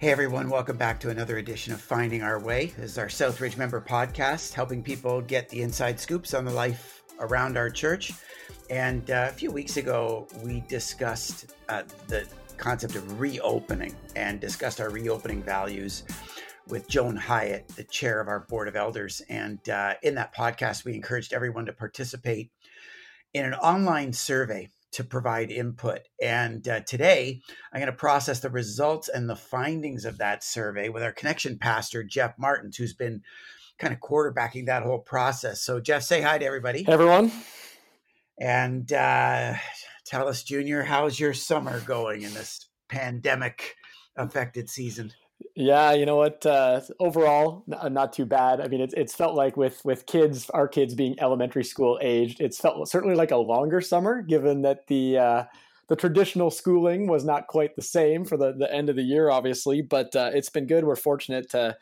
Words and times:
Hey 0.00 0.12
everyone, 0.12 0.48
welcome 0.48 0.76
back 0.76 1.00
to 1.00 1.10
another 1.10 1.38
edition 1.38 1.72
of 1.72 1.80
Finding 1.80 2.22
Our 2.22 2.38
Way. 2.38 2.66
This 2.78 2.92
is 2.92 2.98
our 2.98 3.08
Southridge 3.08 3.56
member 3.56 3.80
podcast, 3.80 4.52
helping 4.52 4.80
people 4.80 5.20
get 5.20 5.48
the 5.48 5.60
inside 5.60 5.98
scoops 5.98 6.34
on 6.34 6.44
the 6.44 6.52
life 6.52 7.02
around 7.18 7.56
our 7.56 7.68
church. 7.68 8.12
And 8.70 9.10
uh, 9.10 9.26
a 9.28 9.32
few 9.32 9.50
weeks 9.50 9.76
ago, 9.76 10.28
we 10.44 10.60
discussed 10.68 11.52
uh, 11.68 11.82
the 12.06 12.28
concept 12.58 12.94
of 12.94 13.18
reopening 13.18 13.96
and 14.14 14.38
discussed 14.38 14.80
our 14.80 14.90
reopening 14.90 15.42
values 15.42 16.04
with 16.68 16.86
Joan 16.86 17.16
Hyatt, 17.16 17.66
the 17.66 17.82
chair 17.82 18.20
of 18.20 18.28
our 18.28 18.46
board 18.48 18.68
of 18.68 18.76
elders. 18.76 19.20
And 19.28 19.68
uh, 19.68 19.94
in 20.04 20.14
that 20.14 20.32
podcast, 20.32 20.84
we 20.84 20.94
encouraged 20.94 21.32
everyone 21.32 21.66
to 21.66 21.72
participate 21.72 22.52
in 23.34 23.44
an 23.44 23.54
online 23.54 24.12
survey 24.12 24.68
to 24.92 25.04
provide 25.04 25.50
input. 25.50 26.00
And 26.22 26.66
uh, 26.66 26.80
today, 26.80 27.40
I'm 27.72 27.80
going 27.80 27.92
to 27.92 27.96
process 27.96 28.40
the 28.40 28.50
results 28.50 29.08
and 29.08 29.28
the 29.28 29.36
findings 29.36 30.04
of 30.04 30.18
that 30.18 30.42
survey 30.42 30.88
with 30.88 31.02
our 31.02 31.12
connection 31.12 31.58
pastor, 31.58 32.02
Jeff 32.02 32.34
Martens, 32.38 32.76
who's 32.76 32.94
been 32.94 33.22
kind 33.78 33.92
of 33.92 34.00
quarterbacking 34.00 34.66
that 34.66 34.82
whole 34.82 34.98
process. 34.98 35.60
So, 35.62 35.80
Jeff, 35.80 36.02
say 36.02 36.20
hi 36.20 36.38
to 36.38 36.44
everybody. 36.44 36.84
Hey, 36.84 36.92
everyone. 36.92 37.30
And 38.40 38.92
uh, 38.92 39.54
tell 40.04 40.28
us, 40.28 40.42
Junior, 40.42 40.82
how's 40.82 41.18
your 41.18 41.34
summer 41.34 41.80
going 41.80 42.22
in 42.22 42.32
this 42.34 42.68
pandemic 42.88 43.76
affected 44.16 44.68
season? 44.68 45.12
Yeah, 45.54 45.92
you 45.92 46.06
know 46.06 46.16
what? 46.16 46.44
Uh, 46.44 46.80
overall, 47.00 47.64
not 47.66 48.12
too 48.12 48.24
bad. 48.24 48.60
I 48.60 48.68
mean, 48.68 48.80
it's 48.80 48.94
it's 48.94 49.14
felt 49.14 49.34
like 49.34 49.56
with 49.56 49.84
with 49.84 50.06
kids, 50.06 50.48
our 50.50 50.68
kids 50.68 50.94
being 50.94 51.18
elementary 51.20 51.64
school 51.64 51.98
aged, 52.00 52.40
it's 52.40 52.58
felt 52.60 52.88
certainly 52.88 53.16
like 53.16 53.30
a 53.30 53.36
longer 53.36 53.80
summer, 53.80 54.22
given 54.22 54.62
that 54.62 54.86
the 54.86 55.18
uh, 55.18 55.44
the 55.88 55.96
traditional 55.96 56.50
schooling 56.50 57.06
was 57.08 57.24
not 57.24 57.46
quite 57.46 57.76
the 57.76 57.82
same 57.82 58.24
for 58.24 58.36
the 58.36 58.52
the 58.52 58.72
end 58.72 58.88
of 58.88 58.96
the 58.96 59.02
year, 59.02 59.30
obviously. 59.30 59.82
But 59.82 60.14
uh, 60.14 60.30
it's 60.34 60.50
been 60.50 60.66
good. 60.66 60.84
We're 60.84 60.96
fortunate 60.96 61.50
to 61.50 61.76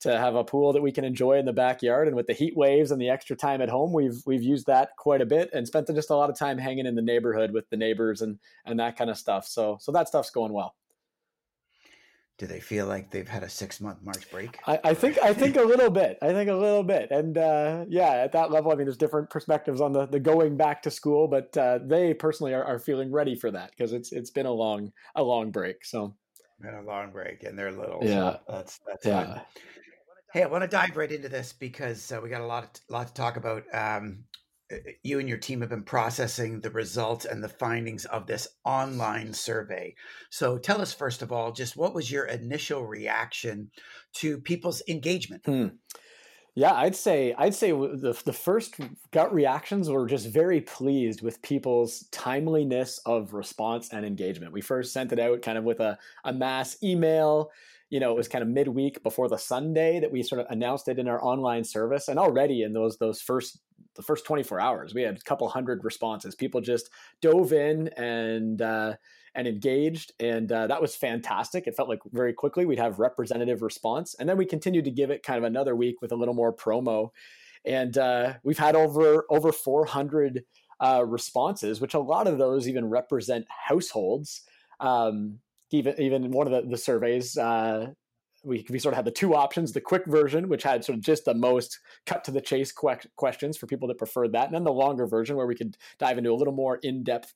to 0.00 0.18
have 0.18 0.34
a 0.34 0.44
pool 0.44 0.72
that 0.72 0.82
we 0.82 0.92
can 0.92 1.04
enjoy 1.04 1.38
in 1.38 1.46
the 1.46 1.52
backyard, 1.52 2.08
and 2.08 2.16
with 2.16 2.26
the 2.26 2.32
heat 2.32 2.56
waves 2.56 2.90
and 2.90 3.00
the 3.00 3.10
extra 3.10 3.36
time 3.36 3.60
at 3.60 3.68
home, 3.68 3.92
we've 3.92 4.22
we've 4.26 4.42
used 4.42 4.66
that 4.66 4.96
quite 4.96 5.20
a 5.20 5.26
bit 5.26 5.50
and 5.52 5.66
spent 5.66 5.88
just 5.94 6.10
a 6.10 6.16
lot 6.16 6.30
of 6.30 6.38
time 6.38 6.58
hanging 6.58 6.86
in 6.86 6.94
the 6.94 7.02
neighborhood 7.02 7.52
with 7.52 7.68
the 7.70 7.76
neighbors 7.76 8.22
and 8.22 8.38
and 8.64 8.78
that 8.80 8.96
kind 8.96 9.10
of 9.10 9.18
stuff. 9.18 9.46
So 9.46 9.78
so 9.80 9.92
that 9.92 10.08
stuff's 10.08 10.30
going 10.30 10.52
well 10.52 10.74
do 12.40 12.46
they 12.46 12.58
feel 12.58 12.86
like 12.86 13.10
they've 13.10 13.28
had 13.28 13.42
a 13.42 13.50
six 13.50 13.82
month 13.82 13.98
March 14.02 14.30
break? 14.30 14.58
I, 14.66 14.80
I, 14.82 14.94
think 14.94 15.18
I 15.22 15.34
think 15.34 15.58
a 15.58 15.62
little 15.62 15.90
bit. 15.90 16.16
I 16.22 16.28
think 16.28 16.48
a 16.48 16.54
little 16.54 16.82
bit, 16.82 17.10
and 17.10 17.36
uh, 17.36 17.84
yeah, 17.86 18.12
at 18.12 18.32
that 18.32 18.50
level, 18.50 18.72
I 18.72 18.76
mean, 18.76 18.86
there's 18.86 18.96
different 18.96 19.28
perspectives 19.28 19.82
on 19.82 19.92
the, 19.92 20.06
the 20.06 20.18
going 20.18 20.56
back 20.56 20.82
to 20.84 20.90
school, 20.90 21.28
but 21.28 21.54
uh, 21.58 21.80
they 21.84 22.14
personally 22.14 22.54
are, 22.54 22.64
are 22.64 22.78
feeling 22.78 23.12
ready 23.12 23.36
for 23.36 23.50
that 23.50 23.72
because 23.72 23.92
it's 23.92 24.10
it's 24.12 24.30
been 24.30 24.46
a 24.46 24.52
long 24.52 24.90
a 25.16 25.22
long 25.22 25.50
break. 25.50 25.84
So 25.84 26.14
been 26.62 26.72
a 26.72 26.82
long 26.82 27.12
break, 27.12 27.42
and 27.44 27.58
they're 27.58 27.72
little. 27.72 27.98
Yeah, 28.00 28.14
so 28.14 28.40
that's 28.48 28.80
that's 28.86 29.04
yeah. 29.04 29.24
Fun. 29.26 29.40
Hey, 30.32 30.42
I 30.42 30.46
want 30.46 30.62
to 30.62 30.68
dive 30.68 30.96
right 30.96 31.12
into 31.12 31.28
this 31.28 31.52
because 31.52 32.10
uh, 32.10 32.20
we 32.22 32.30
got 32.30 32.40
a 32.40 32.46
lot 32.46 32.64
of, 32.64 32.70
lot 32.88 33.06
to 33.08 33.12
talk 33.12 33.36
about. 33.36 33.64
Um, 33.74 34.24
you 35.02 35.18
and 35.18 35.28
your 35.28 35.38
team 35.38 35.60
have 35.60 35.70
been 35.70 35.82
processing 35.82 36.60
the 36.60 36.70
results 36.70 37.24
and 37.24 37.42
the 37.42 37.48
findings 37.48 38.04
of 38.06 38.26
this 38.26 38.48
online 38.64 39.32
survey. 39.32 39.94
So 40.30 40.58
tell 40.58 40.80
us, 40.80 40.92
first 40.92 41.22
of 41.22 41.32
all, 41.32 41.52
just 41.52 41.76
what 41.76 41.94
was 41.94 42.10
your 42.10 42.26
initial 42.26 42.86
reaction 42.86 43.70
to 44.14 44.38
people's 44.38 44.82
engagement? 44.88 45.42
Hmm. 45.44 45.68
Yeah, 46.56 46.74
I'd 46.74 46.96
say 46.96 47.32
I'd 47.38 47.54
say 47.54 47.70
the 47.70 48.20
the 48.24 48.32
first 48.32 48.74
gut 49.12 49.32
reactions 49.32 49.88
were 49.88 50.06
just 50.06 50.26
very 50.26 50.60
pleased 50.60 51.22
with 51.22 51.40
people's 51.42 52.08
timeliness 52.10 52.98
of 53.06 53.34
response 53.34 53.90
and 53.92 54.04
engagement. 54.04 54.52
We 54.52 54.60
first 54.60 54.92
sent 54.92 55.12
it 55.12 55.20
out 55.20 55.42
kind 55.42 55.56
of 55.56 55.64
with 55.64 55.78
a, 55.78 55.96
a 56.24 56.32
mass 56.32 56.76
email 56.82 57.50
you 57.90 57.98
know, 57.98 58.12
it 58.12 58.16
was 58.16 58.28
kind 58.28 58.42
of 58.42 58.48
midweek 58.48 59.02
before 59.02 59.28
the 59.28 59.36
Sunday 59.36 59.98
that 59.98 60.12
we 60.12 60.22
sort 60.22 60.40
of 60.40 60.46
announced 60.48 60.86
it 60.86 60.98
in 60.98 61.08
our 61.08 61.22
online 61.22 61.64
service. 61.64 62.06
And 62.06 62.18
already 62.18 62.62
in 62.62 62.72
those 62.72 62.96
those 62.98 63.20
first 63.20 63.58
the 63.96 64.02
first 64.02 64.24
24 64.24 64.60
hours, 64.60 64.94
we 64.94 65.02
had 65.02 65.16
a 65.16 65.20
couple 65.20 65.48
hundred 65.48 65.84
responses. 65.84 66.34
People 66.34 66.60
just 66.60 66.90
dove 67.20 67.52
in 67.52 67.88
and 67.96 68.62
uh, 68.62 68.94
and 69.34 69.46
engaged, 69.46 70.12
and 70.20 70.50
uh, 70.50 70.66
that 70.66 70.80
was 70.80 70.96
fantastic. 70.96 71.66
It 71.66 71.76
felt 71.76 71.88
like 71.88 72.00
very 72.12 72.32
quickly 72.32 72.66
we'd 72.66 72.78
have 72.78 72.98
representative 72.98 73.62
response, 73.62 74.14
and 74.18 74.28
then 74.28 74.36
we 74.36 74.46
continued 74.46 74.84
to 74.86 74.90
give 74.90 75.10
it 75.10 75.22
kind 75.22 75.38
of 75.38 75.44
another 75.44 75.76
week 75.76 76.00
with 76.02 76.12
a 76.12 76.16
little 76.16 76.34
more 76.34 76.54
promo, 76.54 77.10
and 77.64 77.96
uh, 77.98 78.34
we've 78.42 78.58
had 78.58 78.76
over 78.76 79.26
over 79.30 79.52
400 79.52 80.44
uh, 80.80 81.04
responses, 81.06 81.80
which 81.80 81.94
a 81.94 82.00
lot 82.00 82.26
of 82.26 82.38
those 82.38 82.68
even 82.68 82.88
represent 82.88 83.46
households. 83.48 84.42
Um, 84.80 85.40
even 85.70 86.00
even 86.00 86.30
one 86.30 86.46
of 86.46 86.52
the, 86.52 86.68
the 86.68 86.78
surveys 86.78 87.36
uh, 87.36 87.88
we, 88.42 88.66
we 88.70 88.78
sort 88.78 88.92
of 88.92 88.96
had 88.96 89.04
the 89.04 89.10
two 89.10 89.34
options 89.34 89.72
the 89.72 89.80
quick 89.80 90.06
version 90.06 90.48
which 90.48 90.62
had 90.62 90.84
sort 90.84 90.96
of 90.96 91.04
just 91.04 91.24
the 91.24 91.34
most 91.34 91.78
cut 92.06 92.24
to 92.24 92.30
the 92.30 92.40
chase 92.40 92.72
que- 92.72 93.08
questions 93.16 93.56
for 93.56 93.66
people 93.66 93.88
that 93.88 93.98
preferred 93.98 94.32
that 94.32 94.46
and 94.46 94.54
then 94.54 94.64
the 94.64 94.72
longer 94.72 95.06
version 95.06 95.36
where 95.36 95.46
we 95.46 95.54
could 95.54 95.76
dive 95.98 96.18
into 96.18 96.30
a 96.30 96.34
little 96.34 96.54
more 96.54 96.76
in-depth 96.82 97.34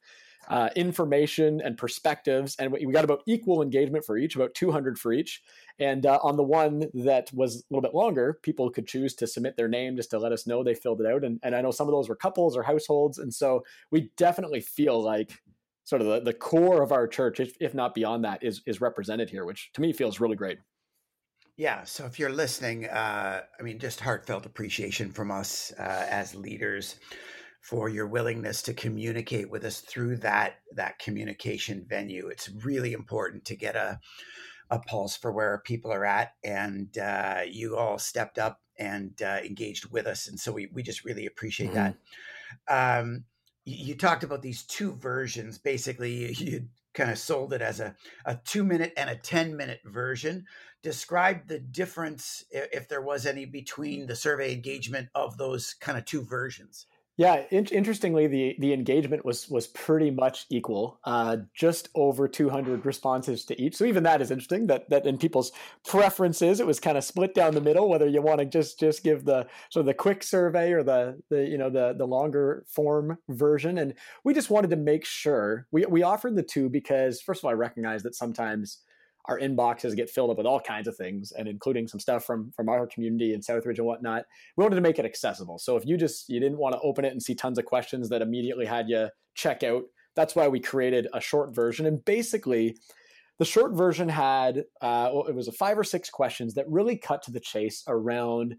uh, 0.49 0.69
information 0.77 1.63
and 1.65 1.79
perspectives 1.79 2.55
and 2.59 2.71
we 2.71 2.93
got 2.93 3.05
about 3.05 3.23
equal 3.27 3.63
engagement 3.63 4.05
for 4.05 4.19
each 4.19 4.37
about 4.37 4.55
200 4.55 4.99
for 4.99 5.13
each 5.13 5.43
and 5.79 6.05
uh, 6.05 6.19
on 6.23 6.37
the 6.37 6.43
one 6.43 6.85
that 6.93 7.31
was 7.33 7.57
a 7.57 7.63
little 7.71 7.81
bit 7.81 7.95
longer 7.95 8.39
people 8.43 8.69
could 8.69 8.87
choose 8.87 9.15
to 9.15 9.27
submit 9.27 9.57
their 9.57 9.69
name 9.69 9.97
just 9.97 10.11
to 10.11 10.19
let 10.19 10.33
us 10.33 10.47
know 10.47 10.63
they 10.63 10.75
filled 10.75 11.01
it 11.01 11.07
out 11.07 11.25
and, 11.25 11.41
and 11.43 11.55
i 11.57 11.63
know 11.63 11.71
some 11.71 11.89
of 11.89 11.93
those 11.93 12.11
were 12.11 12.17
couples 12.17 12.59
or 12.59 12.63
households 12.63 13.19
and 13.19 13.33
so 13.33 13.65
we 13.91 14.11
definitely 14.17 14.61
feel 14.61 15.03
like 15.03 15.41
sort 15.85 16.01
of 16.03 16.09
the, 16.09 16.21
the 16.21 16.33
core 16.33 16.83
of 16.83 16.93
our 16.93 17.07
church, 17.07 17.41
if, 17.41 17.57
if 17.61 17.75
not 17.75 17.95
beyond 17.95 18.25
that, 18.25 18.43
is 18.43 18.63
is 18.67 18.81
represented 18.81 19.31
here, 19.31 19.45
which 19.45 19.71
to 19.75 19.81
me 19.81 19.93
feels 19.93 20.21
really 20.21 20.37
great. 20.37 20.59
Yeah. 21.57 21.85
So 21.85 22.05
if 22.05 22.19
you're 22.19 22.33
listening, 22.33 22.87
uh, 22.87 23.43
I 23.59 23.63
mean, 23.63 23.79
just 23.79 24.01
heartfelt 24.01 24.45
appreciation 24.45 25.13
from 25.13 25.31
us 25.31 25.73
uh, 25.79 26.07
as 26.09 26.35
leaders 26.35 26.97
for 27.61 27.89
your 27.89 28.07
willingness 28.07 28.61
to 28.61 28.75
communicate 28.75 29.49
with 29.51 29.65
us 29.65 29.81
through 29.81 30.17
that 30.19 30.57
that 30.75 30.99
communication 30.99 31.87
venue. 31.89 32.29
It's 32.29 32.51
really 32.63 32.93
important 32.93 33.45
to 33.47 33.57
get 33.57 33.77
a 33.77 34.01
a 34.71 34.79
pulse 34.81 35.17
for 35.17 35.31
where 35.33 35.63
people 35.65 35.93
are 35.93 36.05
at, 36.05 36.33
and 36.43 36.97
uh, 36.99 37.43
you 37.49 37.77
all 37.77 37.99
stepped 37.99 38.39
up 38.39 38.61
and 38.79 39.21
uh, 39.23 39.39
engaged 39.45 39.91
with 39.91 40.07
us, 40.07 40.29
and 40.29 40.39
so 40.39 40.53
we 40.53 40.69
we 40.73 40.83
just 40.83 41.05
really 41.05 41.27
appreciate 41.27 41.73
mm-hmm. 41.73 41.93
that. 42.69 42.99
Um, 43.01 43.25
you 43.65 43.95
talked 43.95 44.25
about 44.25 44.43
these 44.43 44.65
two 44.65 44.95
versions. 44.97 45.59
Basically, 45.59 46.33
you 46.39 46.67
kind 46.95 47.11
of 47.11 47.19
sold 47.19 47.53
it 47.53 47.61
as 47.61 47.81
a, 47.81 47.95
a 48.25 48.39
two 48.45 48.65
minute 48.65 48.93
and 48.97 49.11
a 49.11 49.17
10 49.17 49.57
minute 49.57 49.81
version. 49.85 50.47
Describe 50.83 51.49
the 51.49 51.59
difference, 51.59 52.45
if 52.51 52.89
there 52.89 53.03
was 53.03 53.27
any, 53.27 53.45
between 53.45 54.07
the 54.07 54.17
survey 54.17 54.53
engagement 54.53 55.09
of 55.15 55.37
those 55.39 55.75
kind 55.75 55.99
of 55.99 56.05
two 56.05 56.23
versions. 56.23 56.87
Yeah, 57.17 57.45
in- 57.51 57.67
interestingly, 57.67 58.27
the 58.27 58.57
the 58.59 58.73
engagement 58.73 59.25
was 59.25 59.49
was 59.49 59.69
pretty 59.69 60.11
much 60.11 60.47
equal, 60.51 60.99
uh, 61.05 61.37
just 61.55 61.89
over 61.95 62.27
200 62.27 62.85
responses 62.85 63.45
to 63.45 63.61
each. 63.61 63.77
So 63.77 63.85
even 63.85 64.03
that 64.03 64.21
is 64.21 64.33
interesting. 64.33 64.67
That 64.67 64.91
that 64.91 65.07
in 65.07 65.17
people's 65.19 65.53
preferences, 65.87 66.59
it 66.59 66.67
was 66.67 66.81
kind 66.81 66.99
of 66.99 67.05
split 67.05 67.33
down 67.33 67.55
the 67.55 67.61
middle. 67.61 67.89
Whether 67.89 68.09
you 68.09 68.21
want 68.21 68.41
to 68.41 68.45
just 68.47 68.81
just 68.81 69.05
give 69.05 69.25
the 69.25 69.47
of 69.77 69.87
the 69.87 69.95
quick 69.95 70.25
survey 70.25 70.73
or 70.73 70.83
the 70.83 71.23
the 71.31 71.45
you 71.47 71.57
know 71.57 71.71
the 71.71 71.95
the 71.97 72.07
longer 72.07 72.65
form 72.67 73.17
version, 73.29 73.79
and 73.79 73.95
we 74.25 74.35
just 74.35 74.51
wanted 74.51 74.71
to 74.71 74.77
make 74.77 75.05
sure 75.05 75.69
we 75.71 75.87
we 75.87 76.03
offered 76.03 76.35
the 76.35 76.43
two 76.43 76.69
because 76.69 77.21
first 77.21 77.41
of 77.41 77.45
all, 77.45 77.53
I 77.53 77.55
recognize 77.55 78.03
that 78.03 78.17
sometimes 78.17 78.81
our 79.27 79.39
inboxes 79.39 79.97
get 79.97 80.11
filled 80.11 80.31
up 80.31 80.37
with 80.37 80.47
all 80.47 80.61
kinds 80.61 80.87
of 80.87 80.97
things 80.97 81.33
and 81.33 81.49
including 81.49 81.89
some 81.89 82.01
stuff 82.01 82.25
from 82.25 82.51
from 82.53 82.69
our 82.69 82.87
community 82.87 83.35
in 83.35 83.41
southridge 83.41 83.79
and 83.79 83.87
whatnot 83.87 84.25
we 84.57 84.63
wanted 84.63 84.77
to 84.77 84.83
make 84.83 84.99
it 84.99 85.05
accessible. 85.05 85.59
So 85.59 85.77
if 85.77 85.87
you 85.87 85.97
just 85.97 86.29
you 86.29 86.41
didn't 86.41 86.59
want 86.59 86.75
to 86.75 86.81
open 86.81 87.05
it 87.05 87.13
and 87.13 87.23
see 87.23 87.35
tons 87.35 87.59
of 87.59 87.65
questions 87.65 88.09
that 88.11 88.23
immediately 88.23 88.67
had 88.67 88.89
you 88.89 89.09
check 89.35 89.63
out 89.63 89.85
that's 90.17 90.37
why 90.37 90.47
we 90.47 90.61
created 90.61 91.09
a 91.13 91.21
short 91.21 91.55
version. 91.55 91.87
And 91.87 92.05
basically 92.05 92.77
the 93.39 93.45
short 93.45 93.73
version 93.73 94.09
had 94.09 94.59
uh, 94.81 95.11
well, 95.13 95.27
it 95.27 95.35
was 95.35 95.49
a 95.49 95.53
five 95.53 95.79
or 95.79 95.85
six 95.85 96.09
questions 96.11 96.55
that 96.55 96.69
really 96.69 96.97
cut 96.97 97.23
to 97.23 97.33
the 97.33 97.41
chase 97.41 97.83
around 97.89 98.57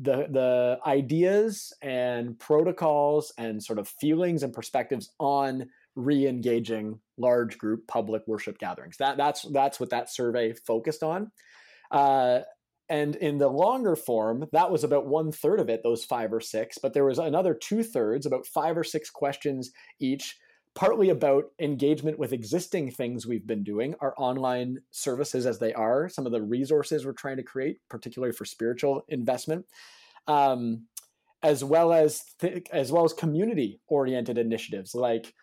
the 0.00 0.26
the 0.30 0.78
ideas 0.86 1.72
and 1.82 2.38
protocols 2.38 3.32
and 3.36 3.62
sort 3.62 3.78
of 3.78 3.86
feelings 3.86 4.42
and 4.42 4.52
perspectives 4.52 5.10
on 5.20 5.66
re-engaging 5.96 7.00
large 7.16 7.58
group 7.58 7.86
public 7.86 8.22
worship 8.26 8.58
gatherings. 8.58 8.96
That 8.98 9.16
that's 9.16 9.42
that's 9.52 9.78
what 9.78 9.90
that 9.90 10.10
survey 10.10 10.52
focused 10.52 11.02
on. 11.02 11.30
Uh, 11.90 12.40
and 12.88 13.16
in 13.16 13.38
the 13.38 13.48
longer 13.48 13.96
form, 13.96 14.44
that 14.52 14.70
was 14.70 14.84
about 14.84 15.06
one 15.06 15.32
third 15.32 15.58
of 15.60 15.70
it, 15.70 15.82
those 15.82 16.04
five 16.04 16.32
or 16.32 16.40
six. 16.40 16.76
But 16.76 16.92
there 16.92 17.04
was 17.04 17.18
another 17.18 17.54
two 17.54 17.82
thirds, 17.82 18.26
about 18.26 18.46
five 18.46 18.76
or 18.76 18.84
six 18.84 19.08
questions 19.08 19.70
each, 20.00 20.36
partly 20.74 21.08
about 21.08 21.44
engagement 21.58 22.18
with 22.18 22.32
existing 22.32 22.90
things 22.90 23.26
we've 23.26 23.46
been 23.46 23.64
doing, 23.64 23.94
our 24.00 24.14
online 24.18 24.78
services 24.90 25.46
as 25.46 25.58
they 25.58 25.72
are, 25.72 26.08
some 26.10 26.26
of 26.26 26.32
the 26.32 26.42
resources 26.42 27.06
we're 27.06 27.12
trying 27.12 27.38
to 27.38 27.42
create, 27.42 27.78
particularly 27.88 28.32
for 28.32 28.44
spiritual 28.44 29.02
investment. 29.08 29.64
Um, 30.26 30.86
as 31.42 31.62
well 31.62 31.92
as 31.92 32.24
th- 32.40 32.66
as 32.72 32.90
well 32.90 33.04
as 33.04 33.12
community 33.12 33.78
oriented 33.86 34.38
initiatives 34.38 34.94
like 34.94 35.34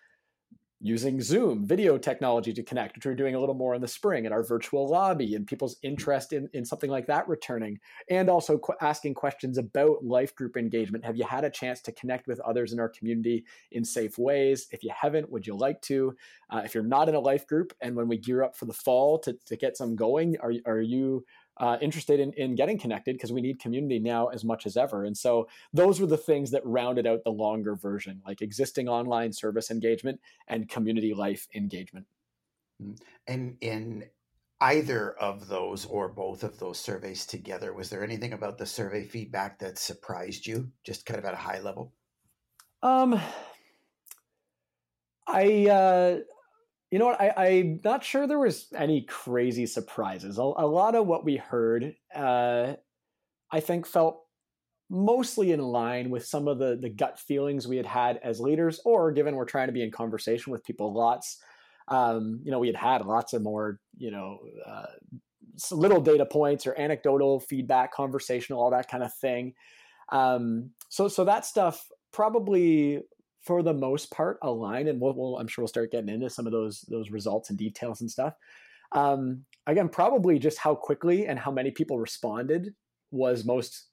using 0.82 1.22
Zoom 1.22 1.66
video 1.66 1.98
technology 1.98 2.52
to 2.54 2.64
connect, 2.64 2.96
which 2.96 3.06
we're 3.06 3.14
doing 3.14 3.36
a 3.36 3.40
little 3.40 3.56
more 3.56 3.76
in 3.76 3.82
the 3.82 3.88
spring 3.88 4.26
at 4.26 4.32
our 4.32 4.44
virtual 4.44 4.90
lobby 4.90 5.36
and 5.36 5.46
people's 5.46 5.78
interest 5.84 6.34
in, 6.34 6.50
in 6.54 6.66
something 6.66 6.90
like 6.90 7.06
that 7.06 7.28
returning. 7.28 7.80
And 8.10 8.30
also 8.30 8.58
qu- 8.58 8.74
asking 8.82 9.14
questions 9.14 9.60
about 9.60 10.04
life 10.04 10.36
group 10.36 10.58
engagement. 10.58 11.06
Have 11.06 11.18
you 11.18 11.24
had 11.24 11.44
a 11.44 11.52
chance 11.52 11.82
to 11.82 11.92
connect 11.92 12.28
with 12.28 12.40
others 12.40 12.74
in 12.74 12.80
our 12.80 12.90
community 12.90 13.46
in 13.72 13.86
safe 13.86 14.18
ways? 14.18 14.68
If 14.72 14.84
you 14.84 14.92
haven't, 15.00 15.30
would 15.30 15.46
you 15.46 15.56
like 15.56 15.82
to? 15.84 16.16
Uh, 16.50 16.64
if 16.66 16.74
you're 16.74 16.84
not 16.84 17.08
in 17.08 17.16
a 17.16 17.20
life 17.20 17.46
group 17.46 17.74
and 17.82 17.96
when 17.96 18.08
we 18.08 18.18
gear 18.18 18.44
up 18.44 18.58
for 18.58 18.66
the 18.66 18.74
fall 18.74 19.20
to, 19.20 19.34
to 19.46 19.56
get 19.56 19.78
some 19.78 19.96
going, 19.96 20.36
are, 20.42 20.54
are 20.66 20.82
you 20.82 21.24
uh, 21.62 21.78
interested 21.80 22.20
in, 22.20 22.34
in 22.34 22.56
getting 22.56 22.78
connected 22.78 23.14
because 23.14 23.32
we 23.32 23.40
need 23.40 23.60
community 23.60 24.00
now 24.00 24.28
as 24.28 24.44
much 24.44 24.66
as 24.66 24.76
ever. 24.76 25.06
And 25.06 25.16
so 25.16 25.48
those 25.72 26.02
were 26.02 26.08
the 26.08 26.18
things 26.18 26.50
that 26.52 26.66
rounded 26.66 27.06
out 27.06 27.24
the 27.24 27.30
longer 27.30 27.76
version, 27.76 28.20
like 28.26 28.42
existing 28.42 28.90
online 28.90 29.32
service 29.32 29.70
engagement 29.70 30.20
and 30.48 30.68
community 30.68 31.14
life 31.14 31.48
engagement. 31.54 32.08
Mm. 32.84 32.98
And 33.28 33.58
in 33.62 34.06
either 34.60 35.12
of 35.14 35.48
those 35.48 35.86
or 35.86 36.10
both 36.10 36.42
of 36.44 36.58
those 36.58 36.80
surveys 36.80 37.28
together, 37.28 37.74
was 37.74 37.92
there 37.92 38.04
anything 38.04 38.34
about 38.34 38.58
the 38.58 38.66
survey 38.66 39.06
feedback 39.06 39.60
that 39.60 39.78
surprised 39.78 40.48
you, 40.48 40.72
just 40.84 41.06
kind 41.06 41.20
of 41.20 41.26
at 41.26 41.36
a 41.36 41.38
high 41.38 41.60
level? 41.60 41.94
Um, 42.82 43.22
I 45.28 45.68
uh, 45.68 46.20
you 46.92 47.00
know 47.00 47.06
what? 47.06 47.22
I, 47.22 47.48
am 47.48 47.80
not 47.86 48.04
sure 48.04 48.28
there 48.28 48.38
was 48.38 48.68
any 48.76 49.04
crazy 49.04 49.66
surprises. 49.66 50.38
A, 50.38 50.42
a 50.42 50.68
lot 50.68 50.94
of 50.94 51.08
what 51.08 51.24
we 51.24 51.38
heard, 51.38 51.96
uh, 52.14 52.74
I 53.50 53.60
think, 53.62 53.88
felt 53.88 54.24
mostly 54.90 55.54
in 55.54 55.62
line 55.62 56.10
with 56.10 56.26
some 56.26 56.50
of 56.50 56.60
the 56.60 56.78
the 56.80 56.90
gut 56.90 57.18
feelings 57.18 57.66
we 57.66 57.78
had 57.78 57.86
had 57.86 58.20
as 58.24 58.42
leaders, 58.42 58.82
or 58.84 59.14
given 59.14 59.36
we're 59.36 59.46
trying 59.46 59.68
to 59.68 59.74
be 59.74 59.84
in 59.84 59.90
conversation 59.90 60.52
with 60.52 60.66
people 60.66 60.94
lots. 60.94 61.38
Um, 61.88 62.42
you 62.44 62.52
know, 62.52 62.60
we 62.60 62.68
had 62.68 62.76
had 62.76 63.06
lots 63.06 63.32
of 63.34 63.42
more, 63.42 63.80
you 63.98 64.12
know, 64.12 64.40
uh, 64.66 64.86
little 65.72 66.02
data 66.02 66.26
points 66.26 66.68
or 66.68 66.78
anecdotal 66.78 67.40
feedback, 67.40 67.94
conversational, 67.94 68.62
all 68.62 68.72
that 68.72 68.90
kind 68.90 69.04
of 69.04 69.14
thing. 69.14 69.54
Um, 70.10 70.72
so, 70.90 71.08
so 71.08 71.24
that 71.26 71.46
stuff 71.46 71.88
probably 72.12 73.02
for 73.42 73.64
the 73.64 73.74
most 73.74 74.12
part 74.12 74.38
align, 74.42 74.88
and 74.88 75.00
we'll, 75.00 75.14
we'll, 75.14 75.38
I'm 75.38 75.48
sure 75.48 75.64
we'll 75.64 75.68
start 75.68 75.92
getting 75.92 76.10
into 76.10 76.30
some 76.30 76.46
of 76.46 76.52
those 76.52 76.82
those 76.82 77.10
results 77.10 77.50
and 77.50 77.58
details 77.58 78.02
and 78.02 78.10
stuff. 78.10 78.34
Um, 78.92 79.46
again, 79.68 79.90
probably 79.90 80.40
just 80.40 80.58
how 80.58 80.76
quickly 80.76 81.28
and 81.28 81.40
how 81.40 81.52
many 81.52 81.72
people 81.72 81.98
responded 81.98 82.74
was 83.12 83.46
most, 83.46 83.88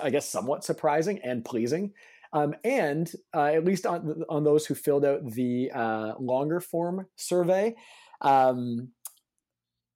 I 0.00 0.10
guess, 0.10 0.28
somewhat 0.28 0.64
surprising 0.64 1.20
and 1.22 1.44
pleasing. 1.44 1.92
Um, 2.32 2.54
and 2.64 3.10
uh, 3.32 3.44
at 3.44 3.64
least 3.64 3.86
on 3.86 4.24
on 4.28 4.42
those 4.42 4.66
who 4.66 4.74
filled 4.74 5.04
out 5.04 5.24
the 5.24 5.70
uh, 5.72 6.14
longer 6.18 6.60
form 6.60 7.06
survey, 7.16 7.76
um, 8.22 8.88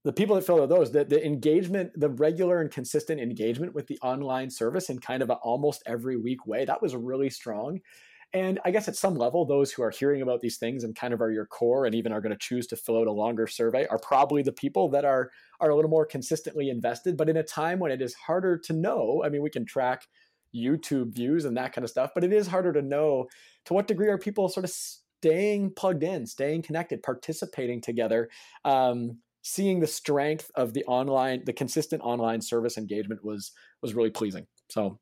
the 0.05 0.13
people 0.13 0.37
that 0.37 0.47
filled 0.47 0.61
out 0.61 0.69
those, 0.69 0.93
the, 0.93 1.05
the 1.05 1.25
engagement, 1.25 1.91
the 1.97 2.11
regular 2.11 2.61
and 2.61 2.71
consistent 2.71 3.21
engagement 3.21 3.75
with 3.75 3.87
the 3.89 3.99
online 4.03 4.49
service 4.49 4.89
in 4.89 4.99
kind 5.01 5.23
of 5.23 5.31
an 5.31 5.37
almost 5.43 5.83
every 5.87 6.17
week 6.17 6.47
way, 6.47 6.65
that 6.65 6.81
was 6.81 6.95
really 6.95 7.29
strong. 7.29 7.81
And 8.35 8.61
I 8.65 8.71
guess 8.71 8.89
at 8.89 8.97
some 8.97 9.17
level, 9.17 9.47
those 9.47 9.73
who 9.73 9.83
are 9.83 9.91
hearing 9.91 10.21
about 10.21 10.43
these 10.43 10.59
things 10.59 10.85
and 10.85 10.95
kind 10.95 11.15
of 11.15 11.23
are 11.23 11.31
your 11.31 11.47
core 11.47 11.87
and 11.87 11.95
even 11.95 12.13
are 12.13 12.21
going 12.21 12.33
to 12.33 12.39
choose 12.39 12.67
to 12.69 12.77
fill 12.77 12.99
out 12.99 13.07
a 13.07 13.13
longer 13.13 13.47
survey 13.47 13.87
are 13.87 13.99
probably 13.99 14.43
the 14.43 14.53
people 14.53 14.91
that 14.91 15.05
are 15.05 15.31
are 15.61 15.71
a 15.71 15.75
little 15.75 15.91
more 15.91 16.05
consistently 16.05 16.69
invested. 16.69 17.17
But 17.17 17.31
in 17.31 17.39
a 17.39 17.43
time 17.43 17.79
when 17.79 17.91
it 17.91 18.03
is 18.03 18.15
harder 18.15 18.59
to 18.59 18.73
know, 18.75 19.23
I 19.25 19.31
mean, 19.31 19.43
we 19.43 19.51
can 19.51 19.65
track 19.65 20.07
YouTube 20.55 21.15
views 21.15 21.47
and 21.47 21.57
that 21.57 21.73
kind 21.73 21.85
of 21.85 21.91
stuff, 21.91 22.11
but 22.15 22.25
it 22.25 22.33
is 22.33 22.47
harder 22.47 22.73
to 22.73 22.83
know 22.83 23.29
to 23.65 23.75
what 23.75 23.87
degree 23.87 24.09
are 24.09 24.19
people 24.19 24.49
sort 24.49 24.65
of 24.65 24.71
staying 24.71 25.73
plugged 25.75 26.03
in, 26.03 26.27
staying 26.27 26.63
connected, 26.63 27.03
participating 27.03 27.81
together. 27.81 28.29
Um, 28.65 29.19
seeing 29.43 29.81
the 29.81 29.87
strength 29.87 30.51
of 30.57 30.75
the 30.75 30.85
online, 30.85 31.43
the 31.47 31.53
consistent 31.53 32.03
online 32.03 32.41
service 32.41 32.77
engagement 32.77 33.25
was 33.25 33.53
was 33.81 33.95
really 33.95 34.11
pleasing. 34.11 34.47
So 34.69 34.99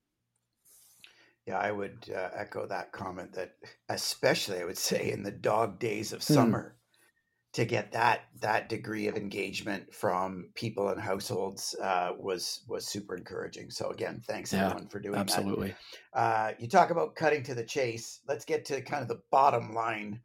yeah, 1.46 1.58
I 1.58 1.70
would 1.70 2.10
uh, 2.14 2.31
echo 2.34 2.66
that 2.66 2.93
comment 2.93 3.34
that 3.34 3.52
especially 3.88 4.58
I 4.58 4.64
would 4.64 4.78
say 4.78 5.12
in 5.12 5.22
the 5.22 5.31
dog 5.31 5.78
days 5.78 6.12
of 6.12 6.19
hmm. 6.19 6.34
summer 6.34 6.76
mm. 6.76 7.52
to 7.54 7.64
get 7.64 7.93
that 7.93 8.22
that 8.40 8.69
degree 8.69 9.06
of 9.06 9.16
engagement 9.16 9.94
from 9.94 10.50
people 10.54 10.88
and 10.88 11.00
households 11.00 11.76
uh, 11.81 12.12
was 12.19 12.64
was 12.69 12.88
super 12.88 13.16
encouraging. 13.16 13.70
So 13.70 13.90
again, 13.90 14.22
thanks 14.26 14.52
yeah, 14.52 14.66
everyone 14.66 14.88
for 14.88 14.98
doing 14.98 15.16
absolutely. 15.16 15.69
that. 15.69 15.76
Absolutely. 16.14 16.56
Uh, 16.58 16.62
you 16.62 16.69
talk 16.69 16.90
about 16.90 17.14
cutting 17.14 17.44
to 17.44 17.54
the 17.54 17.64
chase. 17.64 18.20
Let's 18.26 18.44
get 18.44 18.64
to 18.66 18.81
kind 18.81 19.02
of 19.02 19.08
the 19.08 19.22
bottom 19.31 19.72
line 19.72 20.20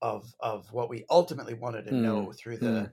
of 0.00 0.32
of 0.38 0.72
what 0.72 0.88
we 0.88 1.04
ultimately 1.10 1.54
wanted 1.54 1.86
to 1.86 1.92
mm. 1.92 2.02
know 2.02 2.32
through 2.32 2.58
the 2.58 2.66
mm. 2.66 2.92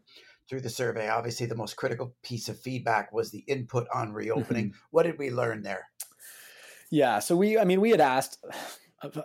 through 0.49 0.61
the 0.61 0.69
survey. 0.69 1.09
Obviously, 1.09 1.45
the 1.45 1.53
most 1.53 1.75
critical 1.75 2.15
piece 2.23 2.49
of 2.49 2.59
feedback 2.59 3.13
was 3.13 3.29
the 3.29 3.43
input 3.47 3.85
on 3.93 4.13
reopening. 4.13 4.69
Mm-hmm. 4.69 4.77
What 4.89 5.03
did 5.03 5.19
we 5.19 5.29
learn 5.29 5.61
there? 5.61 5.85
Yeah. 6.91 7.19
So 7.19 7.35
we, 7.35 7.57
I 7.57 7.65
mean, 7.65 7.81
we 7.81 7.91
had 7.91 8.01
asked 8.01 8.37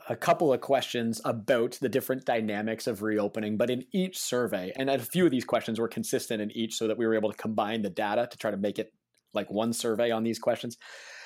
a 0.09 0.17
couple 0.17 0.53
of 0.53 0.61
questions 0.61 1.21
about 1.25 1.79
the 1.81 1.89
different 1.89 2.25
dynamics 2.25 2.87
of 2.87 3.03
reopening, 3.03 3.57
but 3.57 3.71
in 3.71 3.85
each 3.93 4.19
survey, 4.19 4.73
and 4.77 4.91
a 4.91 4.99
few 4.99 5.25
of 5.25 5.31
these 5.31 5.45
questions 5.45 5.81
were 5.81 5.89
consistent 5.89 6.43
in 6.43 6.51
each 6.51 6.75
so 6.75 6.89
that 6.89 6.99
we 6.99 7.07
were 7.07 7.15
able 7.15 7.31
to 7.31 7.37
combine 7.37 7.83
the 7.83 7.91
data 7.91 8.29
to 8.31 8.37
try 8.37 8.51
to 8.51 8.57
make 8.57 8.79
it 8.79 8.93
like 9.33 9.51
one 9.51 9.73
survey 9.73 10.11
on 10.11 10.25
these 10.25 10.39
questions. 10.39 10.77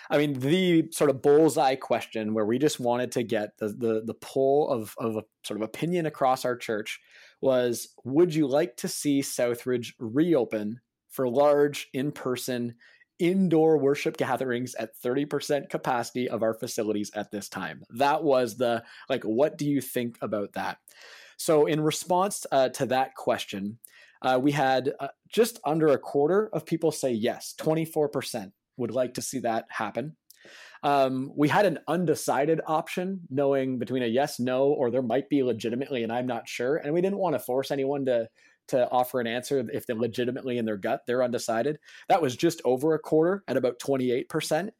I 0.08 0.18
mean, 0.18 0.34
the 0.34 0.84
sort 0.92 1.10
of 1.10 1.22
bullseye 1.22 1.74
question 1.74 2.34
where 2.34 2.46
we 2.46 2.58
just 2.58 2.78
wanted 2.78 3.10
to 3.12 3.24
get 3.24 3.58
the 3.58 3.68
the, 3.68 4.02
the 4.04 4.14
pull 4.14 4.68
of, 4.70 4.94
of 4.98 5.16
a 5.16 5.22
sort 5.44 5.60
of 5.60 5.64
opinion 5.64 6.06
across 6.06 6.44
our 6.44 6.56
church 6.56 7.00
was 7.40 7.88
would 8.04 8.34
you 8.34 8.46
like 8.46 8.76
to 8.76 8.88
see 8.88 9.20
Southridge 9.20 9.92
reopen 9.98 10.80
for 11.10 11.28
large 11.28 11.88
in-person 11.92 12.74
indoor 13.18 13.78
worship 13.78 14.16
gatherings 14.16 14.74
at 14.74 14.98
30% 15.00 15.68
capacity 15.70 16.28
of 16.28 16.42
our 16.42 16.54
facilities 16.54 17.10
at 17.14 17.30
this 17.30 17.48
time. 17.48 17.82
That 17.90 18.22
was 18.22 18.56
the 18.56 18.84
like, 19.08 19.24
what 19.24 19.58
do 19.58 19.66
you 19.66 19.80
think 19.80 20.18
about 20.20 20.52
that? 20.54 20.78
So, 21.36 21.66
in 21.66 21.80
response 21.80 22.46
uh, 22.50 22.70
to 22.70 22.86
that 22.86 23.14
question, 23.14 23.78
uh, 24.22 24.38
we 24.42 24.52
had 24.52 24.92
uh, 24.98 25.08
just 25.28 25.60
under 25.64 25.88
a 25.88 25.98
quarter 25.98 26.48
of 26.52 26.64
people 26.64 26.90
say 26.90 27.12
yes, 27.12 27.54
24% 27.58 28.52
would 28.78 28.90
like 28.90 29.14
to 29.14 29.22
see 29.22 29.40
that 29.40 29.66
happen. 29.68 30.16
Um, 30.82 31.32
we 31.34 31.48
had 31.48 31.66
an 31.66 31.80
undecided 31.88 32.60
option, 32.66 33.20
knowing 33.30 33.78
between 33.78 34.02
a 34.02 34.06
yes, 34.06 34.38
no, 34.38 34.66
or 34.66 34.90
there 34.90 35.02
might 35.02 35.28
be 35.28 35.42
legitimately, 35.42 36.02
and 36.02 36.12
I'm 36.12 36.26
not 36.26 36.48
sure. 36.48 36.76
And 36.76 36.94
we 36.94 37.00
didn't 37.00 37.18
want 37.18 37.34
to 37.34 37.40
force 37.40 37.70
anyone 37.70 38.04
to 38.06 38.28
to 38.68 38.88
offer 38.90 39.20
an 39.20 39.26
answer 39.26 39.64
if 39.72 39.86
they're 39.86 39.96
legitimately 39.96 40.58
in 40.58 40.64
their 40.64 40.76
gut, 40.76 41.02
they're 41.06 41.22
undecided. 41.22 41.78
That 42.08 42.22
was 42.22 42.36
just 42.36 42.60
over 42.64 42.94
a 42.94 42.98
quarter 42.98 43.44
at 43.48 43.56
about 43.56 43.78
28%. 43.78 44.70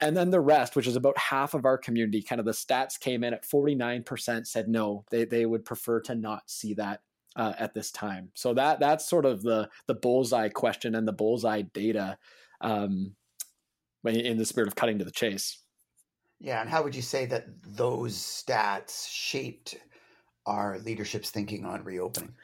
And 0.00 0.16
then 0.16 0.30
the 0.30 0.40
rest, 0.40 0.74
which 0.74 0.86
is 0.86 0.96
about 0.96 1.16
half 1.16 1.54
of 1.54 1.64
our 1.64 1.78
community, 1.78 2.22
kind 2.22 2.40
of 2.40 2.44
the 2.44 2.52
stats 2.52 2.98
came 2.98 3.22
in 3.22 3.34
at 3.34 3.46
49% 3.46 4.46
said 4.46 4.68
no, 4.68 5.04
they, 5.10 5.24
they 5.24 5.46
would 5.46 5.64
prefer 5.64 6.00
to 6.00 6.14
not 6.14 6.50
see 6.50 6.74
that 6.74 7.02
uh, 7.36 7.52
at 7.58 7.74
this 7.74 7.90
time. 7.90 8.30
So 8.34 8.54
that 8.54 8.80
that's 8.80 9.08
sort 9.08 9.24
of 9.24 9.42
the 9.42 9.68
the 9.86 9.94
bullseye 9.94 10.48
question 10.48 10.94
and 10.94 11.06
the 11.06 11.12
bullseye 11.12 11.62
data 11.62 12.18
um, 12.60 13.14
in 14.04 14.36
the 14.36 14.44
spirit 14.44 14.68
of 14.68 14.74
cutting 14.74 14.98
to 14.98 15.04
the 15.04 15.10
chase. 15.10 15.58
Yeah, 16.40 16.60
and 16.60 16.68
how 16.68 16.82
would 16.82 16.94
you 16.94 17.02
say 17.02 17.24
that 17.26 17.46
those 17.62 18.16
stats 18.16 19.08
shaped 19.08 19.76
our 20.44 20.78
leadership's 20.80 21.30
thinking 21.30 21.64
on 21.64 21.84
reopening? 21.84 22.34